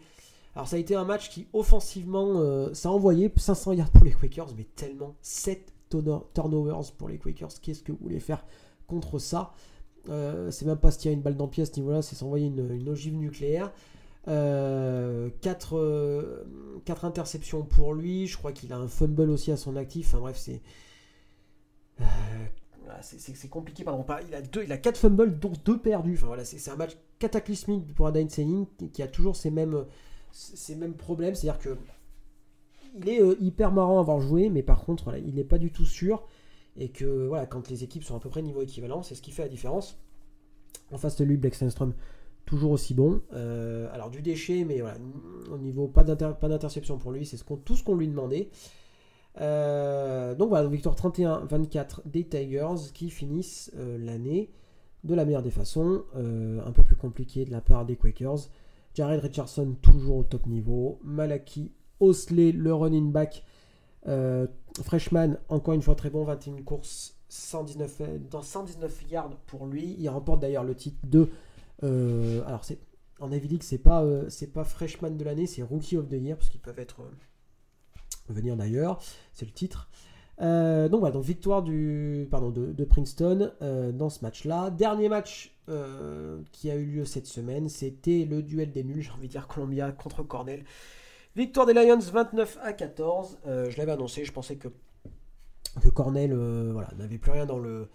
Alors, 0.55 0.67
ça 0.67 0.77
a 0.77 0.79
été 0.79 0.95
un 0.95 1.05
match 1.05 1.29
qui, 1.29 1.47
offensivement, 1.53 2.41
euh, 2.41 2.73
ça 2.73 2.89
a 2.89 2.93
envoyé 2.93 3.31
500 3.37 3.73
yards 3.73 3.91
pour 3.91 4.05
les 4.05 4.13
Quakers, 4.13 4.55
mais 4.57 4.65
tellement 4.75 5.17
7 5.21 5.71
turnovers 6.33 6.93
pour 6.97 7.11
les 7.11 7.19
Quakers. 7.19 7.61
Qu'est-ce 7.61 7.83
que 7.83 7.93
vous 7.93 7.99
voulez 8.01 8.21
faire 8.21 8.43
contre 8.87 9.19
ça? 9.19 9.53
Euh, 10.09 10.51
C'est 10.51 10.65
même 10.65 10.79
pas 10.79 10.91
se 10.91 10.99
tirer 10.99 11.15
une 11.15 11.23
balle 11.23 11.37
dans 11.37 11.45
le 11.45 11.51
pied 11.51 11.63
à 11.63 11.67
niveau-là, 11.77 12.03
c'est 12.03 12.17
s'envoyer 12.17 12.47
une, 12.47 12.89
ogive 12.89 13.15
nucléaire. 13.15 13.73
4, 14.27 15.33
4, 16.85 17.05
interceptions 17.05 17.63
pour 17.63 17.95
lui. 17.95 18.27
Je 18.27 18.37
crois 18.37 18.53
qu'il 18.53 18.73
a 18.73 18.77
un 18.77 18.89
fumble 18.89 19.31
aussi 19.31 19.53
à 19.53 19.57
son 19.57 19.77
actif. 19.77 20.09
Enfin 20.09 20.19
bref, 20.19 20.37
c'est 20.37 20.61
c'est 23.03 23.49
compliqué. 23.49 23.85
Pardon, 23.85 24.05
il 24.29 24.35
a 24.35 24.43
deux, 24.43 24.65
quatre 24.65 24.99
fumbles, 24.99 25.39
dont 25.39 25.53
deux 25.65 25.79
perdus. 25.79 26.15
Enfin, 26.15 26.27
voilà, 26.27 26.45
c'est 26.45 26.71
un 26.71 26.77
match 26.77 26.97
cataclysmique 27.19 27.95
pour 27.95 28.07
Adain 28.07 28.29
Seying 28.29 28.67
qui 28.93 29.03
a 29.03 29.09
toujours 29.09 29.37
ces 29.37 29.51
mêmes, 29.51 29.85
ces 30.33 30.75
mêmes 30.75 30.95
problèmes. 30.95 31.35
C'est-à-dire 31.35 31.61
que 31.61 31.77
il 32.99 33.09
est 33.09 33.21
euh, 33.21 33.37
hyper 33.41 33.73
marrant 33.73 33.99
à 33.99 34.01
avoir 34.01 34.21
joué, 34.21 34.49
mais 34.49 34.63
par 34.63 34.85
contre, 34.85 35.17
il 35.19 35.35
n'est 35.35 35.45
pas 35.45 35.59
du 35.59 35.71
tout 35.71 35.85
sûr. 35.85 36.27
Et 36.79 36.91
que 36.91 37.27
voilà, 37.27 37.47
quand 37.47 37.69
les 37.69 37.85
équipes 37.85 38.05
sont 38.05 38.17
à 38.17 38.21
peu 38.21 38.29
près 38.29 38.43
niveau 38.43 38.63
équivalent, 38.63 39.03
c'est 39.03 39.15
ce 39.15 39.23
qui 39.23 39.31
fait 39.31 39.43
la 39.43 39.49
différence. 39.49 39.99
En 40.93 40.99
face 40.99 41.17
de 41.17 41.25
lui, 41.25 41.37
Blake 41.37 41.55
Sandstrom, 41.55 41.95
toujours 42.47 42.71
aussi 42.71 42.95
bon. 42.95 43.21
Euh, 43.33 43.89
alors 43.93 44.11
du 44.11 44.23
déchet, 44.23 44.65
mais 44.65 44.81
voilà, 44.81 44.99
au 45.51 45.59
niveau 45.59 45.89
pas 45.89 46.05
d'interception 46.05 46.99
pour 46.99 47.13
lui, 47.13 47.27
c'est 47.27 47.37
ce 47.37 47.45
tout 47.45 47.77
ce 47.77 47.85
qu'on 47.85 47.97
lui 47.97 48.09
demandait. 48.09 48.49
Euh, 49.41 50.35
donc 50.35 50.49
voilà, 50.49 50.67
victoire 50.69 50.95
31-24 50.95 52.01
des 52.07 52.25
Tigers 52.25 52.91
qui 52.95 53.11
finissent 53.11 53.71
euh, 53.77 53.99
l'année 53.99 54.51
de 55.05 55.15
la 55.15 55.25
meilleure 55.25 55.43
des 55.43 55.51
façons. 55.51 56.05
Un 56.15 56.73
peu 56.73 56.83
plus 56.83 56.97
compliqué 56.97 57.45
de 57.45 57.51
la 57.51 57.61
part 57.61 57.85
des 57.85 57.97
Quakers. 57.97 58.49
Jared 58.95 59.21
Richardson 59.21 59.77
toujours 59.83 60.17
au 60.19 60.25
top 60.25 60.47
niveau. 60.47 60.99
Malaki 61.05 61.71
Osley, 62.01 62.53
le 62.53 62.73
running 62.73 63.13
back. 63.13 63.45
Freshman, 64.83 65.37
encore 65.49 65.75
une 65.75 65.83
fois 65.83 65.95
très 65.95 66.11
bon, 66.11 66.25
21 66.25 66.63
courses, 66.63 67.17
119, 67.29 68.03
dans 68.31 68.43
119 68.43 69.11
yards 69.11 69.37
pour 69.47 69.67
lui. 69.67 69.97
Il 69.99 70.09
remporte 70.09 70.41
d'ailleurs 70.41 70.65
le 70.65 70.75
titre 70.75 70.99
de... 71.05 71.29
alors 72.47 72.65
c'est 72.65 72.79
en 73.19 73.33
Ivy 73.33 73.49
League, 73.49 73.63
c'est 73.63 73.79
pas, 73.79 74.05
c'est 74.29 74.53
pas 74.53 74.65
freshman 74.65 75.11
de 75.11 75.25
l'année, 75.25 75.47
c'est 75.47 75.63
rookie 75.63 75.97
of 75.97 76.09
the 76.09 76.13
year, 76.13 76.37
parce 76.37 76.51
qu'ils 76.51 76.61
peuvent 76.61 76.79
être 76.79 77.01
venir 78.29 78.57
d'ailleurs, 78.57 79.01
c'est 79.33 79.47
le 79.47 79.53
titre. 79.53 79.89
Euh, 80.43 80.89
donc 80.89 81.01
voilà, 81.01 81.15
donc 81.15 81.25
victoire 81.25 81.63
de, 81.63 82.27
Princeton 82.89 83.53
euh, 83.63 83.93
dans 83.93 84.11
ce 84.11 84.23
match-là. 84.23 84.71
Dernier 84.71 85.09
match 85.09 85.53
qui 86.53 86.71
a 86.71 86.77
eu 86.77 86.85
lieu 86.85 87.05
cette 87.05 87.27
semaine, 87.27 87.69
c'était 87.69 88.25
le 88.25 88.41
duel 88.41 88.71
des 88.71 88.85
nuls, 88.85 89.03
j'ai 89.03 89.11
envie 89.11 89.27
de 89.27 89.33
dire 89.33 89.49
Columbia 89.49 89.91
contre 89.91 90.23
Cornell. 90.23 90.65
Victoire 91.37 91.67
des 91.67 91.75
Lions 91.75 91.99
29 91.99 92.59
à 92.63 92.73
14. 92.73 93.39
je 93.45 93.77
l'avais 93.77 93.93
annoncé, 93.93 94.25
je 94.25 94.33
pensais 94.33 94.57
que, 94.57 94.69
que 95.83 95.89
Cornell 95.89 96.35
voilà, 96.73 96.89
n'avait 96.99 97.19
plus 97.19 97.31
rien 97.31 97.45
dans 97.45 97.59
le, 97.59 97.89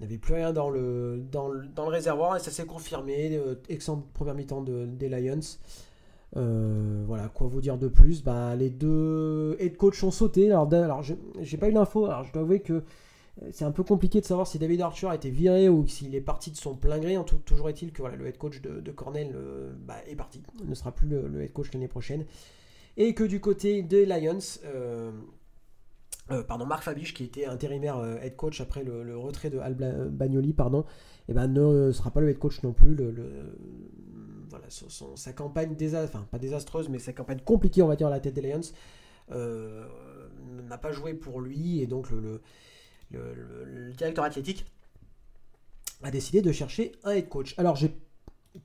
n'avait 0.00 0.18
plus 0.18 0.34
rien 0.34 0.52
dans 0.52 0.70
le, 0.70 1.22
dans 1.30 1.48
le, 1.48 1.62
le 1.62 1.82
réservoir 1.88 2.36
et 2.36 2.40
ça 2.40 2.50
s'est 2.50 2.66
confirmé. 2.66 3.38
excellente 3.68 4.10
première 4.14 4.34
mi-temps 4.34 4.62
des 4.62 5.08
Lions. 5.08 5.40
Euh, 6.36 7.04
voilà, 7.06 7.28
quoi 7.28 7.46
vous 7.46 7.60
dire 7.60 7.78
de 7.78 7.88
plus? 7.88 8.22
Bah, 8.22 8.54
Les 8.56 8.70
deux 8.70 9.56
head 9.58 9.76
coach 9.76 10.02
ont 10.04 10.10
sauté. 10.10 10.50
Alors, 10.50 10.72
alors 10.72 11.02
j'ai 11.02 11.56
pas 11.56 11.68
eu 11.68 11.72
l'info. 11.72 12.06
Alors, 12.06 12.24
je 12.24 12.32
dois 12.32 12.42
avouer 12.42 12.60
que 12.60 12.72
euh, 12.72 13.48
c'est 13.52 13.64
un 13.64 13.70
peu 13.70 13.84
compliqué 13.84 14.20
de 14.20 14.26
savoir 14.26 14.46
si 14.46 14.58
David 14.58 14.80
Archer 14.80 15.08
a 15.08 15.14
été 15.14 15.30
viré 15.30 15.68
ou 15.68 15.86
s'il 15.86 16.14
est 16.14 16.20
parti 16.20 16.50
de 16.50 16.56
son 16.56 16.74
plein 16.74 16.98
gré. 16.98 17.16
En 17.16 17.24
tout, 17.24 17.36
toujours 17.36 17.68
est-il 17.68 17.92
que 17.92 18.02
voilà, 18.02 18.16
le 18.16 18.26
head 18.26 18.38
coach 18.38 18.60
de, 18.60 18.90
Cornell 18.92 19.32
euh, 19.34 19.72
bah, 19.78 19.96
est 20.08 20.16
parti. 20.16 20.42
ne 20.64 20.74
sera 20.74 20.92
plus 20.92 21.08
le, 21.08 21.42
head 21.42 21.52
coach 21.52 21.72
l'année 21.72 21.88
prochaine. 21.88 22.24
Et 22.96 23.14
que 23.14 23.24
du 23.24 23.40
côté 23.40 23.82
des 23.82 24.06
Lions, 24.06 24.38
pardon, 26.48 26.66
Marc 26.66 26.82
Fabiche, 26.82 27.14
qui 27.14 27.24
était 27.24 27.46
intérimaire 27.46 28.02
head 28.22 28.36
coach 28.36 28.60
après 28.60 28.84
le, 28.84 29.16
retrait 29.16 29.50
de 29.50 29.58
Al 29.58 29.74
Bagnoli, 30.10 30.52
pardon, 30.52 30.84
eh 31.28 31.34
ben, 31.34 31.46
ne 31.48 31.92
sera 31.92 32.10
pas 32.10 32.20
le 32.20 32.30
head 32.30 32.38
coach 32.38 32.62
non 32.62 32.72
plus. 32.72 32.96
voilà, 34.48 34.66
sa 34.68 35.32
campagne 35.32 35.76
enfin 35.94 36.26
pas 36.30 36.38
désastreuse, 36.38 36.88
mais 36.88 36.98
sa 36.98 37.12
campagne 37.12 37.40
compliquée, 37.44 37.82
on 37.82 37.88
va 37.88 37.96
dire, 37.96 38.06
à 38.06 38.10
la 38.10 38.20
tête 38.20 38.34
des 38.34 38.42
Lions, 38.42 38.60
euh, 39.32 39.86
n'a 40.68 40.78
pas 40.78 40.92
joué 40.92 41.14
pour 41.14 41.40
lui, 41.40 41.80
et 41.80 41.86
donc 41.86 42.10
le, 42.10 42.40
directeur 43.96 44.24
athlétique 44.24 44.66
a 46.02 46.10
décidé 46.10 46.42
de 46.42 46.52
chercher 46.52 46.92
un 47.04 47.12
head 47.12 47.28
coach. 47.28 47.54
Alors 47.58 47.76
j'ai 47.76 47.90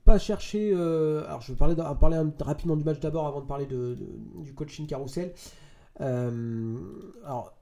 pas 0.04 0.18
cherché, 0.18 0.72
euh, 0.74 1.24
alors 1.26 1.40
je 1.40 1.52
vais 1.52 1.58
parler, 1.58 1.74
parler 2.00 2.20
rapidement 2.40 2.76
du 2.76 2.84
match 2.84 3.00
d'abord 3.00 3.26
avant 3.26 3.40
de 3.40 3.46
parler 3.46 3.66
de, 3.66 3.96
du 4.36 4.54
coaching 4.54 4.86
carousel. 4.86 5.32
Euh, 6.00 6.76
alors, 7.24 7.52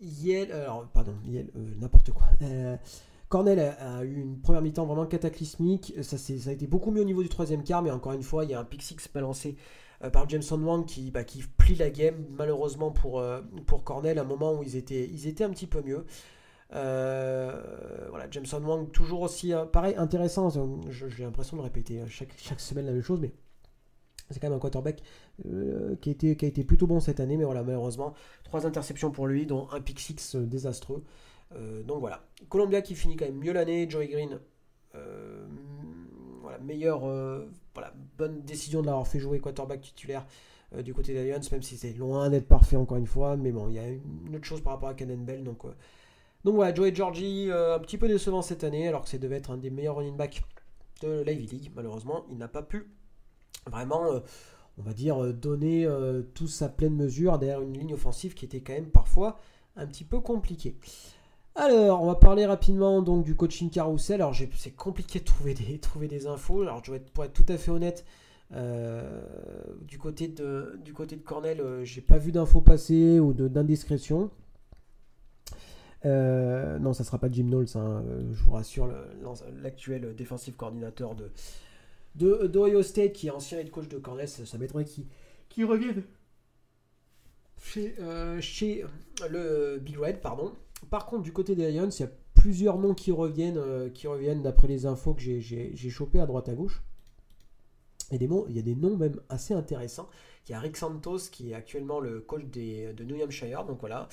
Yale, 0.00 0.52
alors 0.52 0.86
pardon, 0.92 1.14
Yale, 1.26 1.50
n'importe 1.78 2.10
quoi. 2.10 2.26
Cornell 3.32 3.60
a, 3.60 4.04
eu 4.04 4.20
une 4.20 4.40
première 4.40 4.60
mi-temps 4.60 4.84
vraiment 4.84 5.06
cataclysmique. 5.06 5.94
Ça, 6.02 6.18
ça, 6.18 6.50
a 6.50 6.52
été 6.52 6.66
beaucoup 6.66 6.90
mieux 6.90 7.00
au 7.00 7.06
niveau 7.06 7.22
du 7.22 7.30
troisième 7.30 7.64
quart, 7.64 7.82
mais 7.82 7.90
encore 7.90 8.12
une 8.12 8.22
fois, 8.22 8.44
il 8.44 8.50
y 8.50 8.54
a 8.54 8.60
un 8.60 8.64
pick 8.64 8.82
six 8.82 9.08
balancé 9.12 9.56
euh, 10.04 10.10
par 10.10 10.28
Jameson 10.28 10.60
Wang 10.62 10.84
qui, 10.84 11.10
bah, 11.10 11.24
qui 11.24 11.42
plie 11.56 11.76
la 11.76 11.90
game, 11.90 12.26
malheureusement 12.36 12.90
pour, 12.90 13.20
euh, 13.20 13.40
pour 13.66 13.84
Cornell, 13.84 14.18
à 14.18 14.22
un 14.22 14.26
moment 14.26 14.52
où 14.52 14.62
ils 14.62 14.76
étaient, 14.76 15.08
ils 15.08 15.26
étaient 15.28 15.44
un 15.44 15.50
petit 15.50 15.66
peu 15.66 15.80
mieux. 15.80 16.04
Euh, 16.74 18.06
voilà, 18.08 18.26
Jameson 18.30 18.62
Wang, 18.62 18.90
toujours 18.90 19.22
aussi 19.22 19.52
pareil, 19.72 19.94
intéressant. 19.96 20.48
J'ai 20.88 21.24
l'impression 21.24 21.56
de 21.56 21.62
répéter 21.62 22.02
chaque, 22.08 22.60
semaine 22.60 22.86
la 22.86 22.92
même 22.92 23.02
chose, 23.02 23.20
mais 23.20 23.32
c'est 24.30 24.40
quand 24.40 24.48
même 24.48 24.56
un 24.56 24.60
quarterback 24.60 25.02
qui, 26.00 26.10
a 26.10 26.12
été, 26.12 26.64
plutôt 26.64 26.86
bon 26.86 27.00
cette 27.00 27.20
année, 27.20 27.36
mais 27.36 27.44
voilà, 27.44 27.62
malheureusement, 27.62 28.14
trois 28.44 28.66
interceptions 28.66 29.10
pour 29.10 29.26
lui, 29.26 29.46
dont 29.46 29.68
un 29.70 29.80
pick 29.80 30.00
six 30.00 30.36
désastreux. 30.36 31.04
Euh, 31.56 31.82
donc 31.82 32.00
voilà. 32.00 32.24
Columbia 32.48 32.82
qui 32.82 32.94
finit 32.94 33.16
quand 33.16 33.24
même 33.24 33.38
mieux 33.38 33.52
l'année. 33.52 33.88
Joey 33.88 34.08
Green, 34.08 34.38
euh, 34.94 35.46
voilà, 36.40 36.58
meilleure, 36.58 37.04
euh, 37.04 37.48
bonne 38.18 38.42
décision 38.42 38.80
de 38.80 38.86
l'avoir 38.86 39.06
fait 39.06 39.18
jouer 39.18 39.40
quarterback 39.40 39.80
titulaire 39.80 40.26
du 40.82 40.94
côté 40.94 41.12
des 41.12 41.30
même 41.30 41.62
si 41.62 41.76
c'est 41.76 41.92
loin 41.92 42.30
d'être 42.30 42.48
parfait 42.48 42.76
encore 42.76 42.96
une 42.96 43.06
fois. 43.06 43.36
Mais 43.36 43.52
bon, 43.52 43.68
il 43.68 43.74
y 43.74 43.78
a 43.78 43.86
une 43.88 44.34
autre 44.34 44.44
chose 44.44 44.62
par 44.62 44.74
rapport 44.74 44.88
à 44.88 44.94
Canon 44.94 45.18
Bell. 45.18 45.44
Donc, 45.44 45.64
donc 46.44 46.54
voilà, 46.54 46.74
Joey 46.74 46.94
Georgie, 46.94 47.50
un 47.50 47.78
petit 47.78 47.98
peu 47.98 48.08
décevant 48.08 48.42
cette 48.42 48.64
année, 48.64 48.88
alors 48.88 49.02
que 49.02 49.08
c'est 49.08 49.18
devait 49.18 49.36
être 49.36 49.50
un 49.50 49.58
des 49.58 49.70
meilleurs 49.70 49.96
running 49.96 50.16
backs 50.16 50.42
de 51.02 51.22
l'Ivy 51.22 51.46
League. 51.46 51.72
Malheureusement, 51.74 52.24
il 52.30 52.38
n'a 52.38 52.48
pas 52.48 52.62
pu 52.62 52.86
vraiment 53.66 54.22
on 54.78 54.82
va 54.82 54.92
dire, 54.92 55.32
donner 55.34 55.88
tout 56.34 56.48
sa 56.48 56.68
pleine 56.68 56.94
mesure 56.94 57.38
derrière 57.38 57.60
une 57.60 57.76
ligne 57.78 57.94
offensive 57.94 58.34
qui 58.34 58.44
était 58.44 58.60
quand 58.60 58.72
même 58.72 58.90
parfois 58.90 59.38
un 59.76 59.86
petit 59.86 60.04
peu 60.04 60.20
compliquée. 60.20 60.76
Alors, 61.54 62.02
on 62.02 62.06
va 62.06 62.14
parler 62.14 62.46
rapidement 62.46 63.02
donc 63.02 63.24
du 63.24 63.34
coaching 63.34 63.68
carousel. 63.68 64.22
Alors, 64.22 64.34
c'est 64.56 64.70
compliqué 64.70 65.20
de 65.20 65.24
trouver 65.24 65.54
des, 65.54 66.26
infos. 66.26 66.62
Alors, 66.62 66.82
pour 67.12 67.24
être 67.24 67.32
tout 67.32 67.44
à 67.48 67.58
fait 67.58 67.70
honnête, 67.70 68.04
euh, 68.54 69.22
du, 69.82 69.98
côté 69.98 70.28
de, 70.28 70.80
Cornell, 71.24 71.60
euh, 71.60 71.84
j'ai 71.84 72.00
pas 72.00 72.16
vu 72.16 72.32
d'infos 72.32 72.62
passer 72.62 73.20
ou 73.20 73.32
d'indiscrétion. 73.34 74.30
Euh, 76.04 76.78
non, 76.78 76.92
ça 76.92 77.04
sera 77.04 77.18
pas 77.18 77.30
Jim 77.30 77.44
Knowles, 77.44 77.76
hein, 77.76 78.02
je 78.32 78.42
vous 78.42 78.52
rassure, 78.52 78.92
l'actuel 79.62 80.14
défensif 80.16 80.56
coordinateur 80.56 81.14
de 81.14 81.30
d'Ohio 82.14 82.82
State, 82.82 83.12
qui 83.12 83.28
est 83.28 83.30
ancien 83.30 83.58
head 83.58 83.70
coach 83.70 83.88
de 83.88 83.98
Cornell, 83.98 84.28
ça, 84.28 84.58
m'étonnerait 84.58 84.84
qu'il 85.48 85.64
revienne 85.64 86.02
chez, 87.62 87.94
chez 88.40 88.84
le 89.30 89.78
Big 89.78 89.96
Red, 89.96 90.20
pardon. 90.20 90.52
Par 90.90 91.06
contre, 91.06 91.22
du 91.22 91.32
côté 91.32 91.54
des 91.54 91.70
Lions, 91.70 91.88
il 91.88 92.00
y 92.00 92.04
a 92.04 92.10
plusieurs 92.42 92.78
noms 92.78 92.94
qui 92.94 93.12
reviennent, 93.12 93.56
euh, 93.56 93.88
qui 93.88 94.08
reviennent 94.08 94.42
d'après 94.42 94.66
les 94.66 94.84
infos 94.84 95.14
que 95.14 95.22
j'ai 95.22 95.90
chopées 95.90 96.20
à 96.20 96.26
droite 96.26 96.48
à 96.48 96.54
gauche. 96.54 96.82
Et 98.10 98.18
des 98.18 98.26
mots, 98.26 98.46
il 98.48 98.56
y 98.56 98.58
a 98.58 98.62
des 98.62 98.74
noms 98.74 98.96
même 98.96 99.20
assez 99.28 99.54
intéressants. 99.54 100.08
Il 100.46 100.52
y 100.52 100.54
a 100.54 100.60
Rick 100.60 100.76
Santos 100.76 101.30
qui 101.30 101.52
est 101.52 101.54
actuellement 101.54 102.00
le 102.00 102.20
coach 102.20 102.42
de 102.46 103.04
New 103.04 103.22
Hampshire. 103.22 103.64
Donc 103.64 103.78
voilà, 103.78 104.08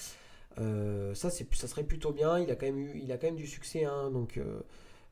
euh, 0.60 1.14
ça, 1.14 1.30
serait 1.30 1.84
plutôt 1.84 2.12
bien. 2.12 2.40
Il 2.40 2.52
a 2.52 2.56
quand 2.56 2.66
même, 2.66 3.36
du 3.36 3.48
succès. 3.48 3.86
Hein, 3.86 4.12
donc 4.12 4.40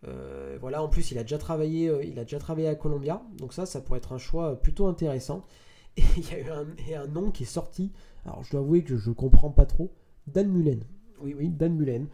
euh, 0.05 0.57
voilà, 0.59 0.81
en 0.81 0.89
plus, 0.89 1.11
il 1.11 1.17
a, 1.17 1.23
déjà 1.23 1.37
travaillé, 1.37 1.89
à 1.89 2.75
Columbia. 2.75 3.21
Donc 3.37 3.53
ça, 3.53 3.65
ça 3.65 3.81
pourrait 3.81 3.99
être 3.99 4.13
un 4.13 4.17
choix 4.17 4.59
plutôt 4.61 4.87
intéressant. 4.87 5.45
Et 5.97 6.03
il 6.17 6.29
y 6.29 6.33
a 6.33 6.39
eu 6.39 6.95
un, 6.95 7.07
nom 7.07 7.31
qui 7.31 7.43
est 7.43 7.47
sorti. 7.47 7.91
Alors 8.25 8.43
je 8.43 8.51
dois 8.51 8.59
avouer 8.59 8.83
que 8.83 8.97
je 8.97 9.09
ne 9.09 9.15
comprends 9.15 9.51
pas 9.51 9.65
trop. 9.65 9.91
Dan 10.27 10.49
Mullen. 10.49 10.83
Oui, 11.21 11.33
oui, 11.37 11.49
Dan 11.49 11.75
Mullen. 11.75 12.07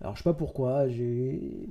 Alors, 0.00 0.16
je 0.16 0.22
sais 0.22 0.24
pas 0.24 0.34
pourquoi, 0.34 0.88
j'ai 0.88 1.68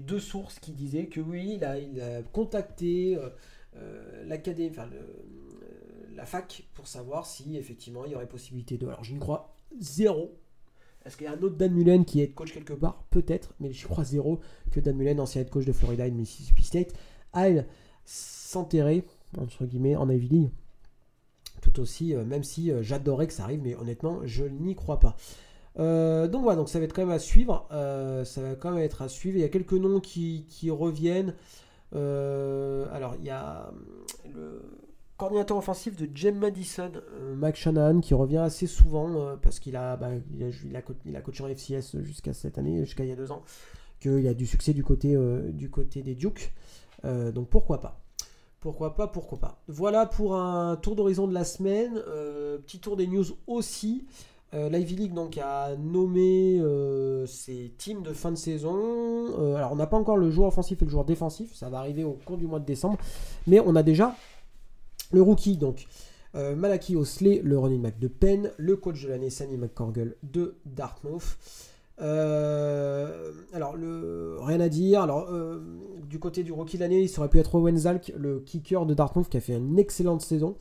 deux 0.00 0.18
sources 0.18 0.58
qui 0.58 0.72
disaient 0.72 1.06
que 1.06 1.20
oui, 1.20 1.54
il 1.56 1.64
a, 1.64 2.22
contacté 2.32 3.16
euh, 3.16 3.28
euh, 3.76 4.24
l'académie, 4.26 4.70
enfin, 4.70 4.88
euh, 4.92 6.16
la 6.16 6.26
fac 6.26 6.66
pour 6.74 6.88
savoir 6.88 7.26
si 7.26 7.56
effectivement 7.56 8.04
il 8.04 8.12
y 8.12 8.14
aurait 8.16 8.26
possibilité 8.26 8.78
de. 8.78 8.86
Alors, 8.86 9.04
je 9.04 9.14
ne 9.14 9.20
crois 9.20 9.54
zéro. 9.78 10.36
Est-ce 11.08 11.16
qu'il 11.16 11.26
y 11.26 11.28
a 11.28 11.32
un 11.32 11.42
autre 11.42 11.56
Dan 11.56 11.72
Mullen 11.72 12.04
qui 12.04 12.20
est 12.20 12.28
coach 12.28 12.52
quelque 12.52 12.74
part 12.74 13.02
Peut-être, 13.10 13.54
mais 13.58 13.72
je 13.72 13.86
crois 13.88 14.04
zéro 14.04 14.38
que 14.70 14.78
Dan 14.78 14.96
Mullen, 14.96 15.18
ancien 15.18 15.42
head 15.42 15.50
coach 15.50 15.64
de 15.64 15.72
Florida 15.72 16.06
et 16.06 16.10
de 16.10 16.16
Mississippi 16.16 16.62
State, 16.62 16.92
aille 17.32 17.64
s'enterrer, 18.04 19.04
entre 19.36 19.64
guillemets, 19.64 19.96
en 19.96 20.08
Ivy 20.08 20.28
League. 20.28 20.50
Tout 21.62 21.80
aussi, 21.80 22.14
même 22.14 22.44
si 22.44 22.70
j'adorais 22.82 23.26
que 23.26 23.32
ça 23.32 23.44
arrive, 23.44 23.60
mais 23.62 23.74
honnêtement, 23.74 24.20
je 24.24 24.44
n'y 24.44 24.76
crois 24.76 25.00
pas. 25.00 25.16
Euh, 25.78 26.26
donc 26.26 26.42
voilà, 26.42 26.56
donc 26.56 26.68
ça 26.68 26.78
va 26.78 26.84
être 26.84 26.92
quand 26.92 27.02
même 27.02 27.14
à 27.14 27.18
suivre. 27.18 27.68
Euh, 27.72 28.24
ça 28.24 28.42
va 28.42 28.54
quand 28.54 28.72
même 28.72 28.82
être 28.82 29.02
à 29.02 29.08
suivre. 29.08 29.36
Il 29.36 29.40
y 29.40 29.44
a 29.44 29.48
quelques 29.48 29.72
noms 29.72 30.00
qui, 30.00 30.44
reviennent. 30.70 31.34
Euh, 31.94 32.86
alors 32.92 33.14
il 33.18 33.24
y 33.24 33.30
a 33.30 33.70
le 34.34 34.60
coordinateur 35.18 35.58
offensif 35.58 35.96
de 35.96 36.08
Jem 36.14 36.38
Madison, 36.38 36.92
Mac 37.36 37.56
Shanahan, 37.56 38.00
qui 38.00 38.14
revient 38.14 38.38
assez 38.38 38.66
souvent 38.66 39.36
parce 39.42 39.60
qu'il 39.60 39.76
a, 39.76 39.96
bah, 39.96 40.08
il 40.32 40.76
a, 41.16 41.20
coaché 41.20 41.44
en 41.44 41.48
FCS 41.48 42.00
jusqu'à 42.00 42.32
cette 42.32 42.56
année, 42.56 42.84
jusqu'à 42.84 43.04
il 43.04 43.10
y 43.10 43.12
a 43.12 43.16
deux 43.16 43.30
ans, 43.30 43.42
qu'il 44.00 44.26
a 44.26 44.32
du 44.32 44.46
succès 44.46 44.72
du 44.72 44.84
côté, 44.84 45.16
du 45.52 45.68
côté 45.68 46.02
des 46.02 46.14
Dukes. 46.14 46.52
donc 47.04 47.48
pourquoi 47.48 47.80
pas? 47.80 48.00
Pourquoi 48.60 48.94
pas, 48.94 49.08
pourquoi 49.08 49.38
pas? 49.38 49.60
Voilà 49.68 50.06
pour 50.06 50.36
un 50.36 50.76
tour 50.76 50.96
d'horizon 50.96 51.26
de 51.26 51.34
la 51.34 51.44
semaine. 51.44 52.00
petit 52.64 52.78
tour 52.78 52.96
des 52.96 53.06
news 53.08 53.26
aussi. 53.46 54.06
Euh, 54.54 54.70
L'Ivy 54.70 54.96
League 54.96 55.12
donc, 55.12 55.36
a 55.36 55.76
nommé 55.76 56.58
euh, 56.58 57.26
ses 57.26 57.74
teams 57.76 58.02
de 58.02 58.12
fin 58.14 58.30
de 58.30 58.36
saison. 58.36 58.76
Euh, 59.38 59.56
alors 59.56 59.72
on 59.72 59.76
n'a 59.76 59.86
pas 59.86 59.98
encore 59.98 60.16
le 60.16 60.30
joueur 60.30 60.48
offensif 60.48 60.80
et 60.80 60.84
le 60.86 60.90
joueur 60.90 61.04
défensif, 61.04 61.54
ça 61.54 61.68
va 61.68 61.78
arriver 61.78 62.02
au 62.02 62.18
cours 62.24 62.38
du 62.38 62.46
mois 62.46 62.58
de 62.58 62.64
décembre. 62.64 62.96
Mais 63.46 63.60
on 63.60 63.76
a 63.76 63.82
déjà 63.82 64.14
le 65.12 65.22
rookie, 65.22 65.56
donc 65.56 65.86
Malaki 66.34 66.94
Osley, 66.94 67.40
le 67.42 67.58
running 67.58 67.82
back 67.82 67.98
de 67.98 68.06
Penn, 68.06 68.52
le 68.58 68.76
coach 68.76 69.02
de 69.02 69.08
l'année 69.08 69.30
Sammy 69.30 69.56
McCorgle 69.56 70.14
de 70.22 70.54
Dartmouth. 70.66 71.36
alors, 71.98 73.76
le, 73.76 74.36
rien 74.40 74.60
à 74.60 74.68
dire. 74.68 75.02
Alors, 75.02 75.28
du 76.06 76.20
côté 76.20 76.44
du 76.44 76.52
rookie 76.52 76.76
de 76.76 76.82
l'année, 76.82 77.02
il 77.02 77.18
aurait 77.18 77.28
pu 77.28 77.40
être 77.40 77.56
Owen 77.56 77.76
Zalk, 77.76 78.12
le 78.16 78.38
kicker 78.38 78.86
de 78.86 78.94
Dartmouth, 78.94 79.28
qui 79.28 79.36
a 79.36 79.40
fait 79.40 79.56
une 79.56 79.78
excellente 79.78 80.22
saison. 80.22 80.54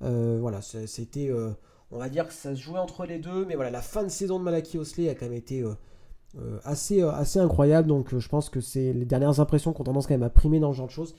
voilà, 0.00 0.60
c'était 0.60 1.30
on 1.92 1.98
va 1.98 2.08
dire 2.08 2.26
que 2.26 2.32
ça 2.32 2.54
se 2.54 2.60
jouait 2.60 2.78
entre 2.78 3.04
les 3.04 3.18
deux, 3.18 3.44
mais 3.44 3.54
voilà, 3.54 3.70
la 3.70 3.82
fin 3.82 4.02
de 4.02 4.08
saison 4.08 4.38
de 4.38 4.44
Malaki 4.44 4.78
Osley 4.78 5.08
a 5.10 5.14
quand 5.14 5.26
même 5.26 5.34
été 5.34 5.60
euh, 5.60 5.74
euh, 6.38 6.58
assez, 6.64 7.02
euh, 7.02 7.12
assez 7.12 7.38
incroyable, 7.38 7.86
donc 7.86 8.16
je 8.16 8.28
pense 8.28 8.48
que 8.48 8.60
c'est 8.60 8.94
les 8.94 9.04
dernières 9.04 9.40
impressions 9.40 9.74
qui 9.74 9.80
ont 9.82 9.84
tendance 9.84 10.06
quand 10.06 10.14
même 10.14 10.22
à 10.22 10.30
primer 10.30 10.58
dans 10.58 10.72
ce 10.72 10.78
genre 10.78 10.86
de 10.86 10.92
choses. 10.92 11.14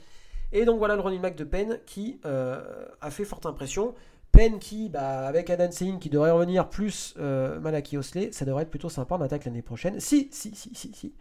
Et 0.54 0.64
donc 0.64 0.78
voilà 0.78 0.94
le 0.94 1.02
running 1.02 1.20
back 1.20 1.36
de 1.36 1.44
Penn 1.44 1.78
qui 1.84 2.20
a 2.24 3.10
fait 3.10 3.24
forte 3.24 3.44
impression. 3.44 3.94
Penn 4.32 4.58
qui, 4.58 4.88
bah, 4.88 5.26
avec 5.28 5.50
Adan 5.50 5.70
Sein 5.70 5.98
qui 6.00 6.08
devrait 6.10 6.30
revenir, 6.30 6.70
plus 6.70 7.14
Malaki 7.16 7.98
Osley, 7.98 8.30
ça 8.32 8.44
devrait 8.44 8.62
être 8.62 8.70
plutôt 8.70 8.88
sympa 8.88 9.16
en 9.16 9.20
attaque 9.20 9.44
l'année 9.44 9.62
prochaine. 9.62 10.00
Si, 10.00 10.28
si, 10.32 10.54
si, 10.54 10.74
si, 10.74 10.92
si. 10.94 11.14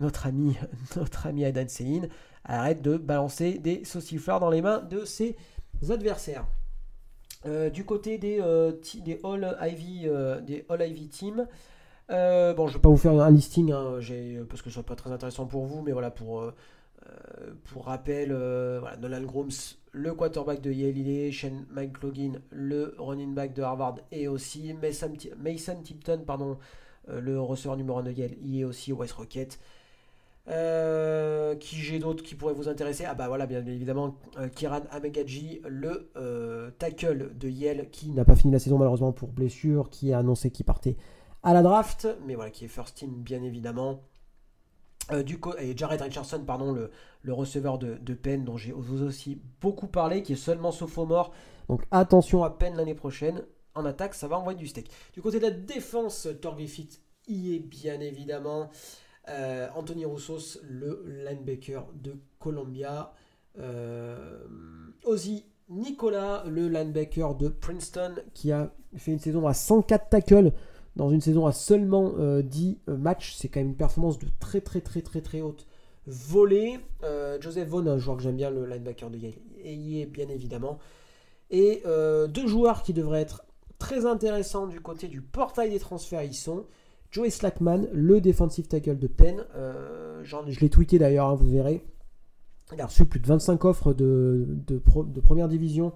Notre 0.00 0.26
ami, 0.26 0.56
notre 0.96 1.26
ami 1.26 1.44
Adan 1.44 1.68
Sein 1.68 2.08
arrête 2.44 2.82
de 2.82 2.96
balancer 2.96 3.58
des 3.58 3.84
saucifleurs 3.84 4.40
dans 4.40 4.50
les 4.50 4.62
mains 4.62 4.80
de 4.80 5.04
ses 5.04 5.36
adversaires. 5.90 6.46
du 7.44 7.84
côté 7.84 8.18
des, 8.18 8.42
des 9.04 9.20
All 9.22 9.58
Ivy, 9.60 10.08
des 10.46 10.64
All 10.68 10.88
Ivy 10.88 11.08
Team, 11.08 11.46
euh, 12.10 12.54
bon, 12.54 12.66
je 12.66 12.72
ne 12.72 12.78
vais 12.78 12.82
pas 12.82 12.88
vous 12.88 12.96
faire 12.96 13.12
un 13.12 13.30
listing 13.30 13.72
hein, 13.72 14.00
parce 14.48 14.62
que 14.62 14.70
ce 14.70 14.78
n'est 14.78 14.84
pas 14.84 14.96
très 14.96 15.12
intéressant 15.12 15.46
pour 15.46 15.64
vous, 15.64 15.82
mais 15.82 15.92
voilà, 15.92 16.10
pour, 16.10 16.52
euh, 17.06 17.10
euh, 17.40 17.54
pour 17.64 17.86
rappel, 17.86 18.28
voilà, 18.80 18.96
Nolan 18.96 19.22
Grooms, 19.22 19.76
le 19.92 20.14
quarterback 20.14 20.60
de 20.60 20.70
Yale, 20.72 20.98
il 20.98 21.08
est, 21.08 21.32
Shane 21.32 21.66
McLaughlin, 21.70 22.32
le 22.50 22.94
running 22.98 23.34
back 23.34 23.54
de 23.54 23.62
Harvard, 23.62 23.96
et 24.12 24.28
aussi 24.28 24.74
Mason, 24.74 25.82
Tipton, 25.82 26.22
pardon, 26.26 26.58
le 27.08 27.40
receveur 27.40 27.76
numéro 27.76 27.98
1 27.98 28.02
de 28.04 28.12
Yale, 28.12 28.36
il 28.42 28.60
est 28.60 28.64
aussi 28.64 28.92
au 28.92 28.96
West 28.96 29.14
Rocket. 29.14 29.58
qui 30.46 31.76
j'ai 31.76 31.98
d'autres 31.98 32.22
qui 32.22 32.34
pourraient 32.34 32.54
vous 32.54 32.68
intéresser? 32.68 33.04
Ah 33.04 33.14
bah 33.14 33.28
voilà, 33.28 33.46
bien 33.46 33.64
évidemment, 33.64 34.16
Kiran 34.54 34.82
Amegaji, 34.90 35.62
le 35.66 36.10
tackle 36.78 37.36
de 37.36 37.48
Yale, 37.48 37.88
qui 37.90 38.10
n'a 38.10 38.24
pas 38.24 38.36
fini 38.36 38.52
la 38.52 38.58
saison 38.58 38.78
malheureusement 38.78 39.12
pour 39.12 39.30
blessure, 39.30 39.88
qui 39.90 40.12
a 40.12 40.18
annoncé 40.18 40.50
qu'il 40.50 40.66
partait 40.66 40.96
à 41.42 41.54
la 41.54 41.62
draft, 41.62 42.06
mais 42.26 42.34
voilà, 42.34 42.50
qui 42.50 42.66
est 42.66 42.68
first 42.68 42.96
team 42.96 43.10
bien 43.10 43.42
évidemment. 43.42 44.00
Euh, 45.12 45.24
et 45.58 45.76
Jared 45.76 46.00
Richardson, 46.00 46.42
pardon, 46.46 46.72
le, 46.72 47.32
receveur 47.32 47.78
de, 47.78 47.94
de, 47.94 48.14
Penn, 48.14 48.44
dont 48.44 48.56
j'ai 48.56 48.72
aussi 48.72 49.40
beaucoup 49.60 49.88
parlé, 49.88 50.22
qui 50.22 50.34
est 50.34 50.36
seulement 50.36 50.72
sophomore. 50.72 51.32
Donc 51.68 51.82
attention 51.90 52.44
à 52.44 52.50
Penn 52.50 52.76
l'année 52.76 52.94
prochaine. 52.94 53.42
En 53.74 53.84
attaque, 53.84 54.14
ça 54.14 54.28
va 54.28 54.36
envoyer 54.38 54.58
du 54.58 54.66
steak. 54.66 54.90
Du 55.12 55.22
côté 55.22 55.38
de 55.38 55.44
la 55.44 55.50
défense, 55.50 56.28
Thor 56.40 56.58
y 56.60 57.54
est 57.54 57.58
bien 57.60 58.00
évidemment. 58.00 58.70
Euh, 59.28 59.68
Anthony 59.76 60.04
Roussos, 60.04 60.58
le 60.62 61.04
linebacker 61.06 61.86
de 61.94 62.16
Columbia. 62.38 63.12
Euh, 63.58 64.44
Ozzy 65.04 65.44
Nicolas, 65.68 66.42
le 66.46 66.68
linebacker 66.68 67.36
de 67.36 67.48
Princeton, 67.48 68.16
qui 68.34 68.50
a 68.50 68.72
fait 68.96 69.12
une 69.12 69.20
saison 69.20 69.46
à 69.46 69.54
104 69.54 70.08
tackles 70.08 70.52
dans 70.96 71.10
une 71.10 71.20
saison 71.20 71.46
à 71.46 71.52
seulement 71.52 72.10
10 72.10 72.14
euh, 72.18 72.92
euh, 72.92 72.96
matchs. 72.96 73.34
C'est 73.36 73.48
quand 73.48 73.60
même 73.60 73.70
une 73.70 73.76
performance 73.76 74.18
de 74.18 74.26
très 74.38 74.60
très 74.60 74.80
très 74.80 75.02
très 75.02 75.20
très 75.20 75.40
haute 75.40 75.66
volée. 76.06 76.80
Euh, 77.04 77.38
Joseph 77.40 77.68
Vaughn, 77.68 77.88
un 77.88 77.98
joueur 77.98 78.16
que 78.16 78.22
j'aime 78.22 78.36
bien, 78.36 78.50
le 78.50 78.66
linebacker 78.66 79.10
de 79.10 79.18
Yale, 79.18 80.08
bien 80.08 80.28
évidemment. 80.28 80.78
Et 81.50 81.82
deux 82.28 82.46
joueurs 82.46 82.84
qui 82.84 82.92
devraient 82.92 83.22
être 83.22 83.42
très 83.78 84.06
intéressants 84.06 84.68
du 84.68 84.80
côté 84.80 85.08
du 85.08 85.20
portail 85.20 85.70
des 85.70 85.80
transferts, 85.80 86.22
ils 86.22 86.34
sont 86.34 86.64
Joey 87.10 87.30
Slackman, 87.30 87.88
le 87.92 88.20
defensive 88.20 88.68
tackle 88.68 88.98
de 88.98 89.08
Penn. 89.08 89.44
je 90.22 90.60
l'ai 90.60 90.68
tweeté 90.68 91.00
d'ailleurs, 91.00 91.26
hein, 91.26 91.34
vous 91.34 91.50
verrez. 91.50 91.82
Il 92.72 92.80
a 92.80 92.86
reçu 92.86 93.04
plus 93.04 93.18
de 93.18 93.26
25 93.26 93.64
offres 93.64 93.92
de 93.92 94.46
première 95.24 95.48
division 95.48 95.92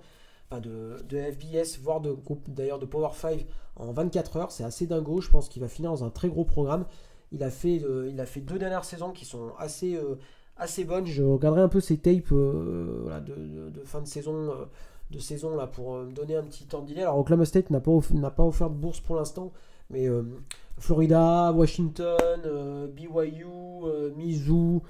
de, 0.60 0.98
FBS, 1.10 1.78
voire 1.82 2.00
de 2.00 2.12
groupe 2.12 2.48
d'ailleurs 2.50 2.78
de 2.78 2.86
Power 2.86 3.10
5 3.14 3.44
en 3.76 3.92
24 3.92 4.36
heures. 4.36 4.52
C'est 4.52 4.64
assez 4.64 4.86
dingo. 4.86 5.20
Je 5.20 5.30
pense 5.30 5.48
qu'il 5.48 5.62
va 5.62 5.68
finir 5.68 5.90
dans 5.90 6.04
un 6.04 6.10
très 6.10 6.28
gros 6.28 6.44
programme. 6.44 6.84
Il 7.32 7.42
a 7.42 7.50
fait, 7.50 7.82
euh, 7.82 8.12
deux 8.36 8.58
dernières 8.58 8.84
saisons 8.84 9.10
qui 9.10 9.24
sont 9.24 9.52
assez, 9.58 9.96
euh, 9.96 10.16
assez 10.56 10.84
bonnes. 10.84 11.06
Je 11.06 11.22
regarderai 11.22 11.62
un 11.62 11.68
peu 11.68 11.80
ses 11.80 11.98
tapes 11.98 12.32
euh, 12.32 13.20
de, 13.20 13.80
fin 13.84 14.00
de 14.00 14.06
saison, 14.06 14.52
de 15.10 15.18
saison 15.18 15.56
là, 15.56 15.66
pour 15.66 15.94
me 15.98 16.12
donner 16.12 16.36
un 16.36 16.44
petit 16.44 16.66
temps 16.66 16.82
d'idée. 16.82 17.02
Alors 17.02 17.18
Oklahoma 17.18 17.44
State 17.44 17.70
n'a 17.70 17.80
pas, 17.80 17.92
n'a 18.12 18.30
pas 18.30 18.44
offert 18.44 18.70
de 18.70 18.76
bourse 18.76 19.00
pour 19.00 19.16
l'instant, 19.16 19.52
mais 19.90 20.06
Florida, 20.78 21.52
Washington, 21.52 22.88
BYU, 22.94 23.44
Mizzou. 24.16 24.82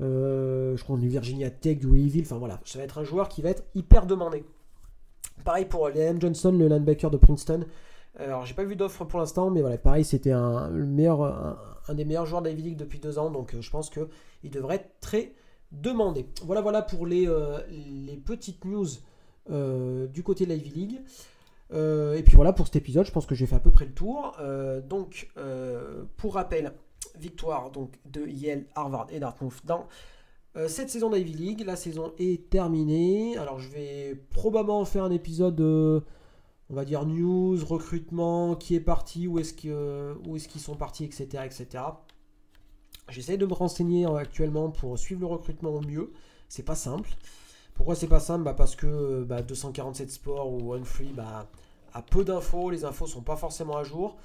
je 0.00 0.82
crois 0.82 0.96
du 0.96 1.08
Virginia 1.08 1.50
Tech, 1.50 1.78
du 1.78 1.86
Louisville, 1.86 2.24
enfin 2.24 2.38
voilà, 2.38 2.60
ça 2.64 2.78
va 2.78 2.84
être 2.84 2.98
un 2.98 3.04
joueur 3.04 3.28
qui 3.28 3.42
va 3.42 3.50
être 3.50 3.64
hyper 3.74 4.06
demandé. 4.06 4.44
Pareil 5.44 5.64
pour 5.64 5.88
Liam 5.88 6.20
Johnson, 6.20 6.52
le 6.52 6.68
linebacker 6.68 7.10
de 7.10 7.16
Princeton. 7.16 7.64
Alors, 8.18 8.44
j'ai 8.44 8.54
pas 8.54 8.64
vu 8.64 8.76
d'offre 8.76 9.04
pour 9.04 9.20
l'instant, 9.20 9.50
mais 9.50 9.60
voilà, 9.60 9.78
pareil, 9.78 10.04
c'était 10.04 10.32
un, 10.32 10.70
des 10.70 12.04
meilleurs 12.04 12.26
joueurs 12.26 12.42
d'Ivy 12.42 12.62
League 12.62 12.76
depuis 12.76 12.98
deux 12.98 13.18
ans, 13.18 13.30
donc 13.30 13.54
euh, 13.54 13.60
je 13.60 13.70
pense 13.70 13.90
qu'il 13.90 14.50
devrait 14.50 14.76
être 14.76 15.00
très 15.00 15.32
demandé. 15.72 16.26
Voilà, 16.44 16.60
voilà 16.60 16.82
pour 16.82 17.06
les, 17.06 17.28
euh, 17.28 17.58
petites 18.24 18.64
news 18.64 18.86
euh, 19.50 20.06
du 20.08 20.22
côté 20.22 20.44
de 20.44 20.52
l'Ivy 20.52 20.70
League. 20.70 21.00
et 21.72 22.22
puis 22.24 22.34
voilà 22.34 22.52
pour 22.52 22.66
cet 22.66 22.76
épisode, 22.76 23.06
je 23.06 23.12
pense 23.12 23.26
que 23.26 23.34
j'ai 23.34 23.46
fait 23.46 23.56
à 23.56 23.60
peu 23.60 23.70
près 23.70 23.84
le 23.84 23.92
tour. 23.92 24.36
donc, 24.88 25.30
pour 26.16 26.34
rappel, 26.34 26.72
victoire 27.18 27.70
de 27.70 28.26
Yale, 28.26 28.64
Harvard 28.74 29.06
et 29.10 29.20
Dartmouth 29.20 29.64
dans 29.64 29.86
cette 30.66 30.90
saison 30.90 31.10
d'Ivy 31.10 31.32
League, 31.32 31.62
la 31.64 31.76
saison 31.76 32.12
est 32.18 32.50
terminée. 32.50 33.36
Alors 33.36 33.58
je 33.58 33.68
vais 33.68 34.20
probablement 34.30 34.84
faire 34.84 35.04
un 35.04 35.10
épisode, 35.10 35.60
on 35.60 36.74
va 36.74 36.84
dire 36.84 37.06
news, 37.06 37.56
recrutement, 37.64 38.56
qui 38.56 38.74
est 38.74 38.80
parti, 38.80 39.28
où 39.28 39.38
est-ce 39.38 39.54
qu'ils 39.54 39.70
est 39.70 40.58
sont 40.58 40.76
partis, 40.76 41.04
etc. 41.04 41.44
etc. 41.44 41.84
J'essaie 43.08 43.36
de 43.36 43.46
me 43.46 43.52
renseigner 43.52 44.06
actuellement 44.06 44.70
pour 44.70 44.98
suivre 44.98 45.20
le 45.20 45.26
recrutement 45.26 45.70
au 45.70 45.80
mieux. 45.80 46.12
C'est 46.48 46.64
pas 46.64 46.74
simple. 46.74 47.10
Pourquoi 47.74 47.94
c'est 47.94 48.08
pas 48.08 48.20
simple? 48.20 48.44
Bah, 48.44 48.54
Parce 48.54 48.76
que 48.76 49.24
247 49.24 50.06
bah, 50.06 50.12
Sports 50.12 50.52
ou 50.52 50.74
OneFree 50.74 51.12
bah, 51.14 51.48
a 51.94 52.02
peu 52.02 52.24
d'infos, 52.24 52.70
les 52.70 52.84
infos 52.84 53.06
sont 53.06 53.22
pas 53.22 53.36
forcément 53.36 53.76
à 53.76 53.84
jour. 53.84 54.16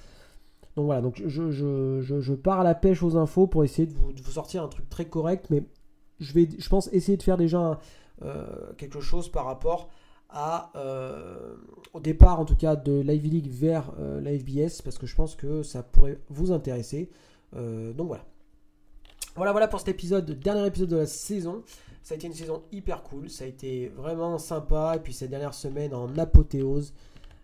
Donc 0.75 0.85
voilà, 0.85 1.01
donc 1.01 1.23
je, 1.25 1.51
je, 1.51 2.33
pars 2.33 2.59
à 2.59 2.63
la 2.63 2.75
pêche 2.75 3.01
aux 3.01 3.15
infos 3.15 3.47
pour 3.47 3.63
essayer 3.63 3.87
de 3.87 3.93
vous, 3.93 4.11
de 4.11 4.21
vous 4.21 4.31
sortir 4.31 4.61
un 4.61 4.67
truc 4.67 4.89
très 4.89 5.05
correct, 5.05 5.45
mais 5.49 5.63
je 6.19 6.33
vais, 6.33 6.47
je 6.57 6.69
pense, 6.69 6.91
essayer 6.93 7.17
de 7.17 7.23
faire 7.23 7.37
déjà 7.37 7.79
euh, 8.21 8.73
quelque 8.77 9.01
chose 9.01 9.29
par 9.29 9.45
rapport 9.45 9.89
à, 10.29 10.71
euh, 10.75 11.55
au 11.93 11.99
départ 11.99 12.39
en 12.39 12.45
tout 12.45 12.55
cas 12.55 12.75
de 12.75 13.01
l'Ivy 13.01 13.29
League 13.29 13.49
vers 13.49 13.91
euh, 13.99 14.21
la 14.21 14.37
FBS 14.37 14.81
parce 14.81 14.97
que 14.97 15.05
je 15.05 15.15
pense 15.15 15.35
que 15.35 15.63
ça 15.63 15.83
pourrait 15.83 16.19
vous 16.29 16.51
intéresser. 16.51 17.09
donc 17.53 18.07
voilà. 18.07 18.25
Voilà, 19.35 19.51
voilà 19.51 19.67
pour 19.67 19.79
cet 19.79 19.89
épisode, 19.89 20.31
dernier 20.39 20.65
épisode 20.65 20.89
de 20.89 20.97
la 20.97 21.05
saison. 21.05 21.63
Ça 22.03 22.13
a 22.13 22.17
été 22.17 22.27
une 22.27 22.33
saison 22.33 22.63
hyper 22.71 23.03
cool, 23.03 23.29
ça 23.29 23.43
a 23.43 23.47
été 23.47 23.89
vraiment 23.89 24.37
sympa. 24.37 24.93
Et 24.95 24.99
puis 24.99 25.13
cette 25.13 25.29
dernière 25.29 25.53
semaine 25.53 25.93
en 25.93 26.17
apothéose 26.17 26.93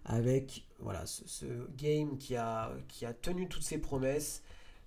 avec 0.06 0.66
voilà, 0.80 1.06
ce, 1.06 1.28
ce 1.28 1.46
game 1.78 2.18
qui 2.18 2.36
a, 2.36 2.72
qui 2.88 3.06
a 3.06 3.14
tenu 3.14 3.48
toutes 3.48 3.64
ses 3.64 3.78
promesses. 3.78 4.42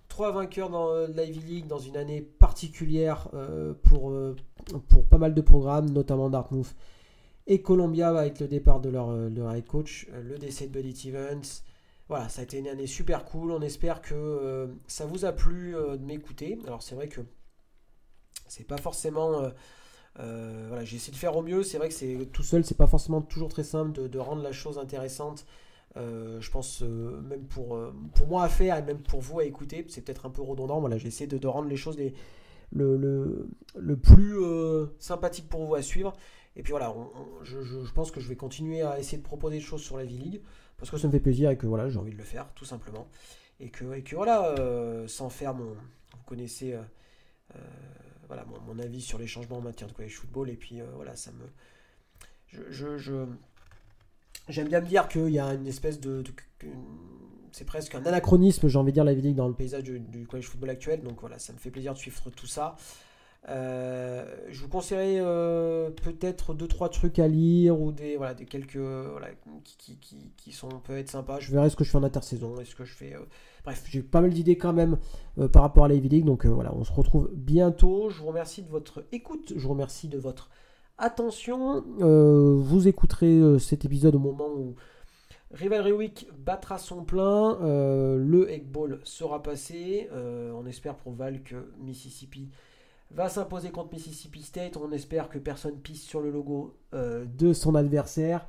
Trois 0.07 0.31
vainqueurs 0.31 0.69
dans 0.69 0.89
euh, 0.89 1.07
l'Ivy 1.07 1.39
League 1.39 1.67
dans 1.67 1.79
une 1.79 1.97
année 1.97 2.21
particulière 2.21 3.27
euh, 3.33 3.73
pour, 3.83 4.11
euh, 4.11 4.35
pour 4.87 5.05
pas 5.05 5.17
mal 5.17 5.33
de 5.33 5.41
programmes, 5.41 5.89
notamment 5.89 6.29
Dartmouth 6.29 6.75
et 7.47 7.61
Columbia 7.61 8.09
avec 8.09 8.39
le 8.39 8.47
départ 8.47 8.79
de 8.79 8.89
leur, 8.89 9.11
leur 9.11 9.53
head 9.53 9.65
coach, 9.65 10.07
le 10.23 10.37
décès 10.37 10.67
de 10.67 10.71
Buddy 10.71 10.95
Stevens. 10.95 11.63
Voilà, 12.07 12.29
ça 12.29 12.41
a 12.41 12.43
été 12.43 12.57
une 12.57 12.67
année 12.67 12.87
super 12.87 13.25
cool. 13.25 13.51
On 13.51 13.61
espère 13.61 14.01
que 14.01 14.67
ça 14.87 15.05
vous 15.05 15.25
a 15.25 15.31
plu 15.31 15.73
de 15.73 16.03
m'écouter. 16.03 16.57
Alors 16.65 16.81
c'est 16.81 16.95
vrai 16.95 17.07
que 17.07 17.21
c'est 18.47 18.65
pas 18.65 18.77
forcément... 18.77 19.43
voilà, 20.15 20.83
j'ai 20.83 20.95
essayé 20.95 21.13
de 21.13 21.17
faire 21.17 21.37
au 21.37 21.43
mieux. 21.43 21.61
C'est 21.61 21.77
vrai 21.77 21.89
que 21.89 21.93
c'est 21.93 22.29
tout 22.33 22.41
seul, 22.41 22.65
c'est 22.65 22.77
pas 22.77 22.87
forcément 22.87 23.21
toujours 23.21 23.49
très 23.49 23.63
simple 23.63 24.09
de 24.09 24.19
rendre 24.19 24.41
la 24.41 24.51
chose 24.51 24.79
intéressante 24.79 25.45
euh, 25.97 26.41
je 26.41 26.51
pense 26.51 26.81
euh, 26.81 27.21
même 27.21 27.45
pour, 27.45 27.75
euh, 27.75 27.93
pour 28.15 28.27
moi 28.27 28.43
à 28.43 28.49
faire 28.49 28.77
et 28.77 28.81
même 28.81 28.99
pour 28.99 29.21
vous 29.21 29.39
à 29.39 29.45
écouter, 29.45 29.85
c'est 29.87 30.01
peut-être 30.01 30.25
un 30.25 30.29
peu 30.29 30.41
redondant. 30.41 30.79
Voilà, 30.79 30.97
j'ai 30.97 31.07
essayé 31.07 31.27
de, 31.27 31.47
rendre 31.47 31.69
les 31.69 31.77
choses 31.77 31.97
le, 32.71 32.97
le, 32.97 33.47
le, 33.77 33.95
plus 33.95 34.35
sympathique 34.99 35.47
pour 35.47 35.63
vous 35.65 35.75
à 35.75 35.81
suivre. 35.81 36.13
Et 36.57 36.63
puis 36.63 36.71
voilà, 36.71 36.93
je, 37.43 37.61
je, 37.61 37.91
pense 37.93 38.11
que 38.11 38.19
je 38.19 38.27
vais 38.27 38.35
continuer 38.35 38.81
à 38.81 38.99
essayer 38.99 39.17
de 39.17 39.23
proposer 39.23 39.57
des 39.57 39.61
choses 39.61 39.81
sur 39.81 39.97
la 39.97 40.03
V-League 40.03 40.41
parce 40.77 40.89
que 40.89 40.97
ça 40.97 41.07
me 41.07 41.11
fait 41.11 41.19
plaisir 41.19 41.49
et 41.49 41.57
que 41.57 41.67
voilà, 41.67 41.89
j'ai 41.89 41.97
envie 41.97 42.11
de 42.11 42.17
le 42.17 42.23
faire 42.23 42.47
tout 42.55 42.65
simplement. 42.65 43.07
Et 43.61 43.69
que, 43.69 43.93
et 43.93 44.01
que 44.01 44.15
voilà, 44.15 44.55
sans 45.07 45.29
faire 45.29 45.53
mon. 45.53 45.65
Vous 45.67 46.23
connaissez 46.25 46.77
voilà, 48.27 48.45
mon, 48.67 48.79
avis 48.79 49.01
sur 49.01 49.17
les 49.17 49.27
changements 49.27 49.57
en 49.57 49.61
matière 49.61 49.87
de 49.87 49.93
college 49.93 50.15
football. 50.15 50.49
Et 50.49 50.57
puis 50.57 50.81
voilà, 50.95 51.15
ça 51.15 51.31
me. 51.31 51.45
je, 52.47 52.97
je 52.97 53.25
J'aime 54.47 54.67
bien 54.67 54.81
me 54.81 54.85
dire 54.85 55.07
qu'il 55.07 55.29
y 55.29 55.39
a 55.39 55.53
une 55.53 55.67
espèce 55.67 55.99
de. 55.99 56.23
c'est 57.51 57.65
presque 57.65 57.95
un 57.95 58.05
anachronisme, 58.05 58.67
j'ai 58.67 58.77
envie 58.77 58.91
de 58.91 58.95
dire, 58.95 59.03
la 59.03 59.13
vie 59.13 59.33
dans 59.33 59.47
le 59.47 59.55
paysage 59.55 59.83
du, 59.83 60.27
college 60.27 60.45
football 60.45 60.69
actuel. 60.69 61.01
Donc 61.01 61.19
voilà, 61.19 61.39
ça 61.39 61.53
me 61.53 61.57
fait 61.57 61.71
plaisir 61.71 61.93
de 61.93 61.97
suivre 61.97 62.29
tout 62.29 62.47
ça. 62.47 62.75
Euh, 63.47 64.25
je 64.49 64.59
vous 64.61 64.69
conseillerais 64.69 65.17
euh, 65.19 65.91
peut-être 65.91 66.55
deux 66.55 66.67
trois 66.67 66.89
trucs 66.89 67.19
à 67.19 67.27
lire 67.27 67.79
ou 67.79 67.91
des 67.91 68.17
voilà 68.17 68.33
des 68.33 68.45
quelques 68.45 68.77
voilà 68.77 69.27
qui, 69.63 69.97
qui, 69.97 70.31
qui, 70.35 70.51
sont 70.51 70.69
peuvent 70.69 70.97
être 70.97 71.11
sympas. 71.11 71.39
Je 71.39 71.51
verrai 71.51 71.69
ce 71.69 71.75
que 71.75 71.83
je 71.83 71.91
fais 71.91 71.97
en 71.97 72.03
intersaison, 72.03 72.59
est-ce 72.59 72.75
que 72.75 72.85
je 72.85 72.93
fais. 72.93 73.13
Euh, 73.13 73.19
bref, 73.63 73.83
j'ai 73.87 74.01
pas 74.01 74.21
mal 74.21 74.31
d'idées 74.31 74.57
quand 74.57 74.73
même 74.73 74.97
par 75.51 75.61
rapport 75.61 75.85
à 75.85 75.87
la 75.87 75.95
League. 75.95 76.25
Donc 76.25 76.45
voilà, 76.45 76.73
on 76.73 76.83
se 76.83 76.91
retrouve 76.91 77.29
bientôt. 77.33 78.09
Je 78.09 78.19
vous 78.19 78.27
remercie 78.27 78.63
de 78.63 78.69
votre 78.69 79.05
écoute, 79.11 79.53
je 79.55 79.61
vous 79.61 79.69
remercie 79.69 80.07
de 80.07 80.17
votre 80.17 80.49
Attention, 80.97 81.83
euh, 81.99 82.55
vous 82.57 82.87
écouterez 82.87 83.37
euh, 83.39 83.59
cet 83.59 83.83
épisode 83.83 84.15
au 84.15 84.19
moment 84.19 84.47
où 84.47 84.75
Rivalry 85.51 85.91
Week 85.91 86.29
battra 86.37 86.77
son 86.77 87.03
plein, 87.03 87.59
euh, 87.61 88.17
le 88.17 88.49
Egg 88.49 88.65
Ball 88.65 89.01
sera 89.03 89.43
passé. 89.43 90.09
on 90.13 90.65
espère 90.65 90.95
pour 90.95 91.11
Val 91.11 91.43
que 91.43 91.73
Mississippi 91.79 92.49
va 93.11 93.27
s'imposer 93.27 93.71
contre 93.71 93.93
Mississippi 93.93 94.41
State. 94.41 94.77
On 94.77 94.91
espère 94.91 95.27
que 95.27 95.37
personne 95.37 95.77
pisse 95.79 96.03
sur 96.03 96.21
le 96.21 96.31
logo 96.31 96.77
de 96.93 97.53
son 97.53 97.75
adversaire. 97.75 98.47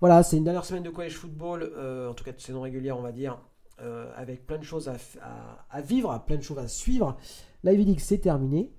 Voilà, 0.00 0.22
c'est 0.22 0.36
une 0.36 0.44
dernière 0.44 0.64
semaine 0.64 0.82
de 0.82 0.90
college 0.90 1.14
football, 1.14 1.72
en 2.08 2.14
tout 2.14 2.24
cas 2.24 2.32
de 2.32 2.40
saison 2.40 2.60
régulière, 2.60 2.98
on 2.98 3.02
va 3.02 3.12
dire, 3.12 3.40
avec 4.16 4.46
plein 4.46 4.58
de 4.58 4.64
choses 4.64 4.90
à, 5.70 5.80
vivre, 5.80 6.22
plein 6.26 6.36
de 6.36 6.42
choses 6.42 6.58
à 6.58 6.68
suivre. 6.68 7.16
La 7.64 7.72
League, 7.72 7.98
c'est 7.98 8.18
terminé. 8.18 8.70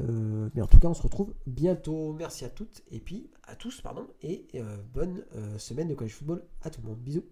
Euh, 0.00 0.48
mais 0.54 0.62
en 0.62 0.66
tout 0.66 0.78
cas, 0.78 0.88
on 0.88 0.94
se 0.94 1.02
retrouve 1.02 1.34
bientôt. 1.46 2.12
Merci 2.12 2.44
à 2.44 2.48
toutes 2.48 2.82
et 2.90 3.00
puis 3.00 3.30
à 3.44 3.56
tous, 3.56 3.80
pardon, 3.80 4.06
et 4.22 4.46
euh, 4.54 4.76
bonne 4.92 5.24
euh, 5.34 5.58
semaine 5.58 5.88
de 5.88 5.94
college 5.94 6.14
football 6.14 6.42
à 6.62 6.70
tout 6.70 6.80
le 6.82 6.88
monde. 6.88 6.98
Bisous. 6.98 7.24